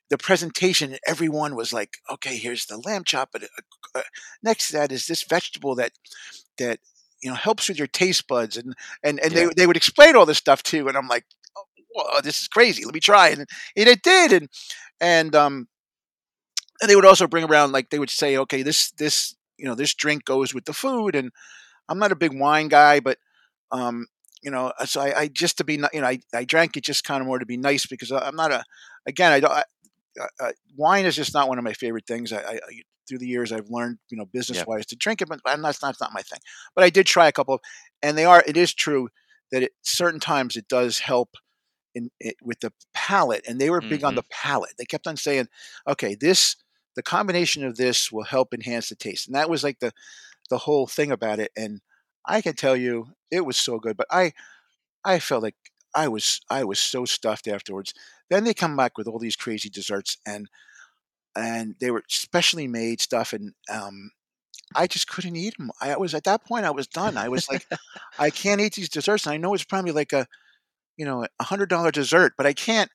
[0.09, 3.47] the presentation everyone was like okay here's the lamb chop but uh,
[3.95, 4.01] uh,
[4.43, 5.91] next to that is this vegetable that
[6.57, 6.79] that
[7.21, 9.49] you know helps with your taste buds and and and they Yeah.
[9.55, 11.25] they would explain all this stuff too and i'm like
[11.97, 13.47] oh, this is crazy let me try and, and
[13.89, 14.49] it did and
[15.01, 15.67] and um
[16.81, 19.75] and they would also bring around like they would say okay this this you know
[19.75, 21.31] this drink goes with the food and
[21.89, 23.17] i'm not a big wine guy but
[23.71, 24.07] um
[24.43, 27.03] you know so i, I just to be you know I, I drank it just
[27.03, 28.63] kind of more to be nice because I- i'm not a
[29.07, 29.63] again i don't I,
[30.21, 32.59] uh, uh, wine is just not one of my favorite things I I-
[33.07, 34.67] through the years i've learned you know business Yep.
[34.67, 36.39] wise to drink it but I'm not, that's not, my thing.
[36.75, 37.61] But i did try a couple of
[38.01, 39.09] and they are it is true
[39.51, 41.35] that at certain times it does help
[41.95, 44.73] in it, with the palate and they were big on hmm the palate.
[44.77, 45.47] They kept on saying
[45.87, 46.55] okay this
[46.95, 49.27] the combination of this will help enhance the taste.
[49.27, 49.91] And that was like the
[50.49, 51.81] the whole thing about it and
[52.25, 54.33] i can tell you it was so good but i
[55.03, 55.55] i felt like
[55.95, 57.93] i was i was so stuffed afterwards.
[58.29, 60.47] Then they come back with all these crazy desserts and
[61.35, 64.11] and they were specially made stuff and um
[64.75, 65.71] I just couldn't eat them.
[65.81, 66.65] I was at that point.
[66.65, 67.17] I was done.
[67.17, 67.65] I was like,
[68.19, 69.25] I can't eat these desserts.
[69.25, 70.27] And I know it's probably like a,
[70.97, 72.89] you know, a hundred dollar dessert, but I can't.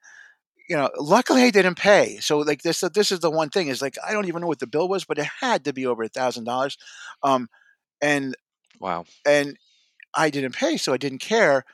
[0.69, 2.19] You know, luckily I didn't pay.
[2.19, 4.59] So like this, this is the one thing is like I don't even know what
[4.59, 6.77] the bill was, but it had to be over a thousand dollars.
[7.23, 7.49] Um,
[8.03, 8.37] and
[8.81, 9.07] Wow.
[9.27, 9.57] and
[10.15, 11.65] I didn't pay, so I didn't care.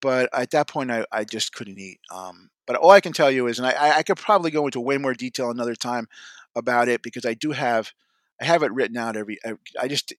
[0.00, 2.00] But at that point, I, I just couldn't eat.
[2.12, 4.80] Um, but all I can tell you is, and I, I could probably go into
[4.80, 6.08] way more detail another time
[6.54, 7.92] about it because I do have
[8.40, 9.38] I have it written out every.
[9.80, 10.12] I just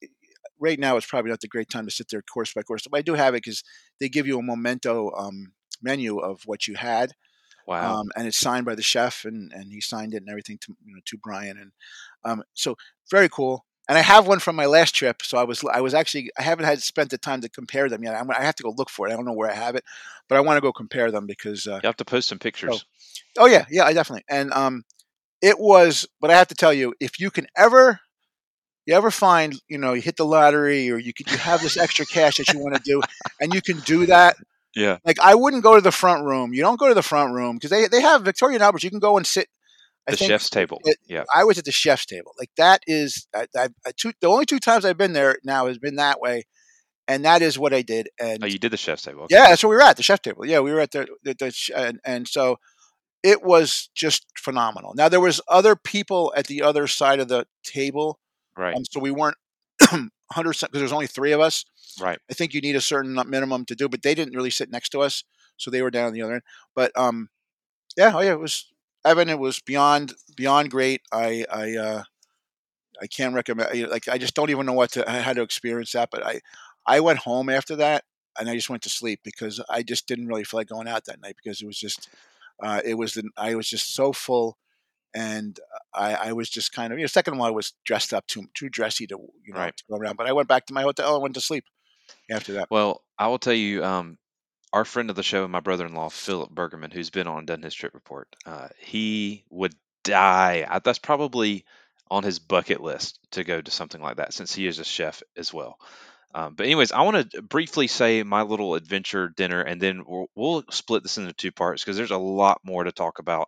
[0.60, 2.98] right now it's probably not the great time to sit there course by course, but
[2.98, 3.64] I do have it because
[4.00, 7.12] they give you a memento um, menu of what you had.
[7.68, 8.00] Wow.
[8.00, 10.76] Um, and it's signed by the chef, and, and he signed it and everything to
[10.86, 11.72] you know to Bryan, and
[12.24, 12.76] um, so
[13.10, 13.66] very cool.
[13.88, 16.42] And I have one from my last trip, so I was I was actually I
[16.42, 18.16] haven't had spent the time to compare them yet.
[18.16, 19.14] I'm, i have to go look for it.
[19.14, 19.84] I don't know where I have it,
[20.28, 22.86] but I want to go compare them because uh, you have to post some pictures.
[23.38, 24.26] Oh, oh yeah, yeah, I definitely.
[24.28, 24.86] And um,
[25.42, 28.00] it was, but I have to tell you, if you can ever
[28.86, 31.78] you ever find you know you hit the lottery or you could you have this
[31.78, 33.02] extra cash that you want to do
[33.40, 34.36] and you can do that
[34.76, 37.34] yeah like i wouldn't go to the front room you don't go to the front
[37.34, 39.48] room because they, they have victoria and albert you can go and sit
[40.08, 43.48] the chef's table it, yeah i was at the chef's table like that is I,
[43.56, 46.44] I, I, two, the only two times i've been there now has been that way
[47.08, 49.36] and that is what i did and oh you did the chef's table okay.
[49.36, 51.34] yeah that's where we were at the chef table yeah we were at the, the,
[51.34, 52.58] the and, and so
[53.24, 57.46] it was just phenomenal now there was other people at the other side of the
[57.64, 58.20] table
[58.58, 58.76] Right.
[58.76, 59.38] Um, so we weren't
[59.82, 61.66] 100% because there's only three of us.
[62.00, 62.20] Right.
[62.30, 64.90] I think you need a certain minimum to do, but they didn't really sit next
[64.90, 65.24] to us.
[65.58, 66.42] So they were down on the other end.
[66.76, 67.30] But um,
[67.96, 68.72] yeah, oh yeah, it was
[69.06, 69.30] Evan.
[69.30, 71.02] It was beyond beyond great.
[71.12, 72.04] I I uh,
[73.02, 73.90] I can't recommend.
[73.90, 76.10] Like I just don't even know what to how to experience that.
[76.12, 76.42] But I
[76.86, 78.04] I went home after that
[78.40, 81.06] and I just went to sleep because I just didn't really feel like going out
[81.06, 82.10] that night because it was just
[82.62, 84.58] uh, it was the I was just so full
[85.14, 85.60] and
[85.94, 88.46] I, I, was just kind of you know second one I was dressed up too
[88.54, 89.76] too dressy to you know right.
[89.76, 91.66] to go around but I went back to my hotel and went to sleep
[92.30, 94.18] after that well I will tell you um,
[94.76, 97.74] our friend of the show my brother-in-law Philip Bergerman who's been on and done his
[97.74, 99.74] trip report uh, he would
[100.04, 101.66] die I, that's probably
[102.12, 105.24] on his bucket list to go to something like that since he is a chef
[105.36, 105.78] as well
[106.36, 110.28] um, but anyways, I want to briefly say my little adventure dinner, and then we'll,
[110.36, 113.48] we'll split this into two parts because there's a lot more to talk about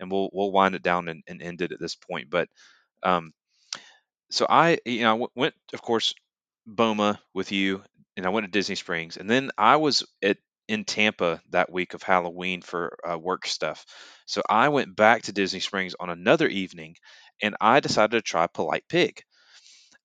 [0.00, 2.30] and we'll we'll wind it down and, and end it at this point.
[2.30, 2.48] But
[3.04, 3.32] um,
[4.30, 6.14] so I you know went of course
[6.66, 7.82] Boma with you,
[8.16, 10.38] and I went to Disney Springs, and then I was at
[10.68, 13.84] in Tampa that week of Halloween for uh, work stuff.
[14.26, 16.96] So I went back to Disney Springs on another evening,
[17.42, 19.22] and I decided to try Polite Pig.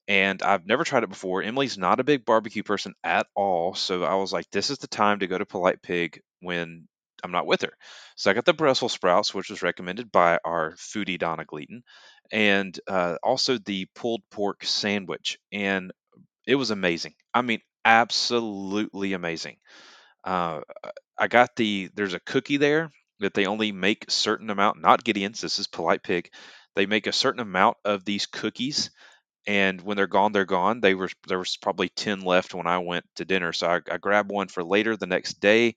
[0.07, 1.43] And I've never tried it before.
[1.43, 4.87] Emily's not a big barbecue person at all, so I was like, "This is the
[4.87, 6.87] time to go to Polite Pig when
[7.23, 7.73] I'm not with her.
[8.15, 11.83] So I got the Brussels sprouts, which was recommended by our foodie Donna Gleaton,
[12.31, 15.91] and uh, also the pulled pork sandwich, and
[16.47, 17.15] it was amazing.
[17.33, 19.57] I mean, absolutely amazing.
[20.23, 20.61] Uh,
[21.17, 25.41] I got the there's a cookie there that they only make certain amount, not Gideon's.
[25.41, 26.29] This is Polite Pig.
[26.75, 28.91] They make a certain amount of these cookies
[29.47, 32.77] and when they're gone they're gone they were there was probably 10 left when i
[32.77, 35.75] went to dinner so I, I, grabbed one for later the next day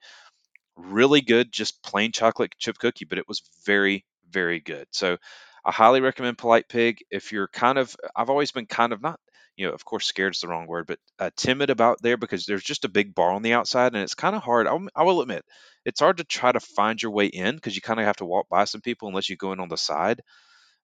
[0.76, 4.86] really good, just plain chocolate chip cookie, but it was very, very good.
[4.90, 5.16] So
[5.64, 7.04] I highly recommend Polite Pig.
[7.10, 9.20] If you're kind of, I've always been kind of not,
[9.56, 12.46] you know, of course, scared is the wrong word, but uh, timid about there because
[12.46, 14.66] there's just a big bar on the outside and it's kind of hard.
[14.66, 15.44] I'll, I will admit,
[15.84, 18.24] it's hard to try to find your way in because you kind of have to
[18.24, 20.22] walk by some people unless you go in on the side.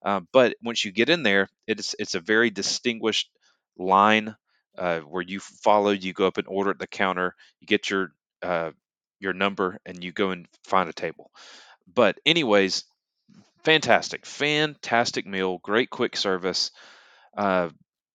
[0.05, 3.31] Uh, but once you get in there, it's it's a very distinguished
[3.77, 4.37] line
[4.77, 5.91] uh, where you follow.
[5.91, 7.35] You go up and order at the counter.
[7.61, 8.13] You get your
[8.43, 8.71] uh,
[9.19, 11.31] your number and you go and find a table.
[11.93, 12.85] But, anyways,
[13.65, 16.71] fantastic, fantastic meal, great quick service
[17.37, 17.71] uh,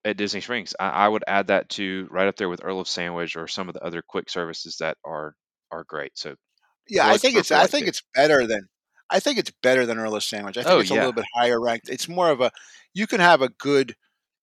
[0.05, 0.75] at Disney Springs.
[0.79, 3.67] I, I, would add that to right up there with Earl of Sandwich or some
[3.67, 5.35] of the other quick services that are
[5.71, 6.11] are great.
[6.15, 6.35] So,
[6.87, 8.67] yeah, I think it's I think it's better than
[9.09, 10.57] I think it's better than Earl of Sandwich.
[10.57, 11.89] I think oh, it's a little bit higher ranked.
[11.89, 12.51] It's more of a
[12.93, 13.95] you can have a good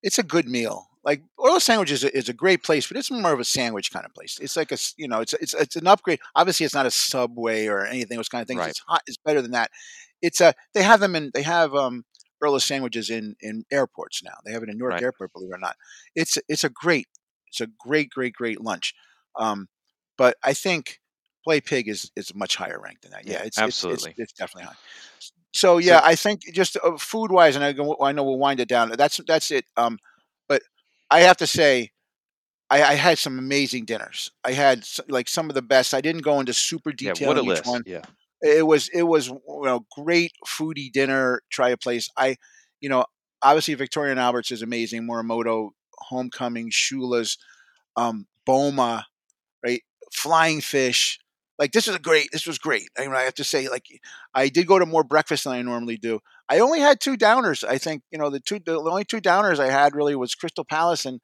[0.03, 2.97] it's a good meal like Earl of Sandwich is a, is a great place, but
[2.97, 4.39] it's more of a sandwich kind of place.
[4.41, 6.21] It's like a you know it's it's it's an upgrade.
[6.35, 8.59] Obviously, it's not a Subway or anything those kind of things.
[8.59, 8.71] Right.
[8.71, 9.03] It's hot.
[9.07, 9.71] It's better than that.
[10.21, 12.05] It's a they have them in they have um
[12.43, 14.35] Earl sandwiches in in airports now.
[14.45, 15.03] They have it in Newark right.
[15.03, 15.77] Airport, believe it or not.
[16.15, 17.07] It's it's a great
[17.49, 18.95] it's a great great great lunch.
[19.37, 19.69] Um,
[20.17, 21.01] but I think
[21.45, 23.27] Polite Pig is is much higher ranked than that.
[23.27, 24.77] Yeah, it's absolutely it's, it's, it's definitely high.
[25.53, 27.71] So yeah, so, I think just uh, food wise, and I,
[28.03, 28.91] I know we'll wind it down.
[28.91, 29.65] That's that's it.
[29.77, 29.99] Um,
[30.49, 30.63] but
[31.11, 31.91] I have to say,
[32.69, 34.31] I, I, had some amazing dinners.
[34.45, 35.93] I had like some of the best.
[35.93, 37.15] I didn't go into super detail.
[37.21, 37.67] Yeah, what a each list.
[37.67, 37.83] One.
[37.85, 38.03] Yeah,
[38.43, 41.43] it was it was you know great foodie dinner.
[41.51, 42.09] Try a place.
[42.17, 42.37] I,
[42.81, 43.05] you know,
[43.43, 45.07] obviously Victoria and Alberts is amazing.
[45.07, 47.39] Morimoto, Homecoming, Shula's,
[47.97, 49.07] um, Boma,
[49.65, 49.83] right?
[50.13, 51.19] Flying Fish.
[51.59, 52.29] Like this was a great.
[52.33, 52.89] This was great.
[52.99, 53.85] I, mean, I have to say, like
[54.35, 56.21] I did go to more breakfast than I normally do.
[56.49, 57.63] I only had two downers.
[57.63, 60.65] I think you know the two the only two downers I had really was Crystal
[60.65, 61.21] Palace and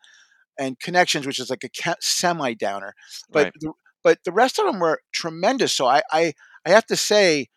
[0.58, 2.94] and Connections, which is like a semi downer.
[3.30, 3.52] But right.
[3.60, 3.72] the,
[4.06, 5.72] but the rest of them were tremendous.
[5.72, 6.34] So I, I
[6.66, 7.48] I have to say,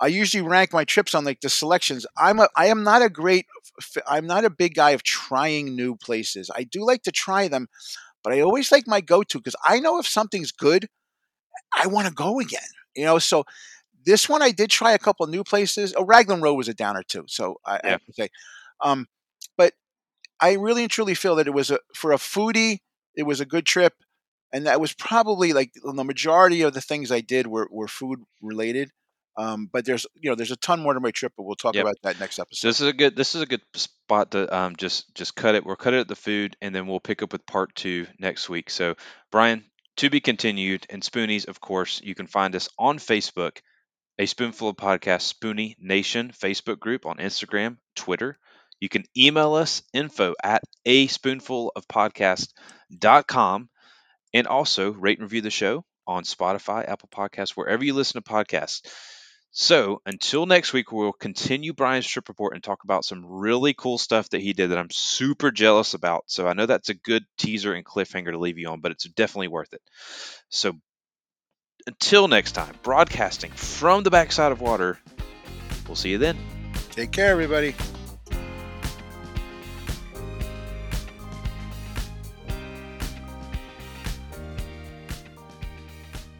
[0.00, 2.06] I usually rank my trips on like the selections.
[2.16, 3.46] I'm a I am not a great
[4.06, 6.50] I'm not a big guy of trying new places.
[6.54, 7.68] I do like to try them,
[8.22, 10.88] but I always like my go-to because I know if something's good,
[11.76, 12.60] I want to go again.
[12.94, 13.44] You know, so
[14.04, 15.94] this one I did try a couple new places.
[15.96, 17.24] Oh, Raglan Road was a downer too.
[17.28, 18.28] So I, I have to say,
[18.80, 19.06] um,
[19.56, 19.72] but
[20.40, 22.78] I really and truly feel that it was a for a foodie,
[23.16, 23.94] it was a good trip,
[24.54, 28.20] and that was probably like the majority of the things I did were were food
[28.40, 28.90] related.
[29.36, 31.74] Um, but there's you know there's a ton more to my trip, but we'll talk
[31.74, 31.82] Yep.
[31.84, 32.68] about that next episode.
[32.68, 35.66] this is a good this is a good spot to um, just just cut it.
[35.66, 38.48] We'll cut it at the food, and then we'll pick up with part two next
[38.48, 38.70] week.
[38.70, 38.94] So
[39.32, 39.64] Bryan,
[39.96, 43.58] to be continued, and Spoonies, of course, you can find us on Facebook,
[44.20, 48.38] a spoonful of podcast Spoonie Nation Facebook group on Instagram, Twitter.
[48.78, 53.68] You can email us info at a spoonful of podcast.com
[54.34, 58.28] and also rate and review the show on Spotify, Apple Podcasts, wherever you listen to
[58.28, 58.82] podcasts.
[59.52, 63.98] So until next week, we'll continue Bryan's trip report and talk about some really cool
[63.98, 66.24] stuff that he did that I'm super jealous about.
[66.26, 69.04] So I know that's a good teaser and cliffhanger to leave you on, but it's
[69.04, 69.80] definitely worth it.
[70.48, 70.72] So
[71.86, 74.98] until next time, broadcasting from the backside of water,
[75.86, 76.36] we'll see you then.
[76.90, 77.76] Take care, everybody.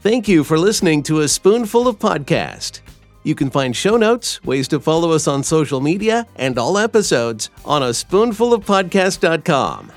[0.04, 2.82] Thank you for listening to A Spoonful of Podcast.
[3.22, 7.48] You can find show notes, ways to follow us on social media, and all episodes
[7.64, 9.92] on a spoonfulofpodcast.com.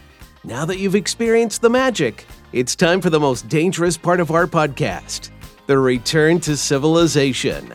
[0.45, 4.47] Now that you've experienced the magic, it's time for the most dangerous part of our
[4.47, 5.31] podcast
[5.65, 7.69] the return to civilization.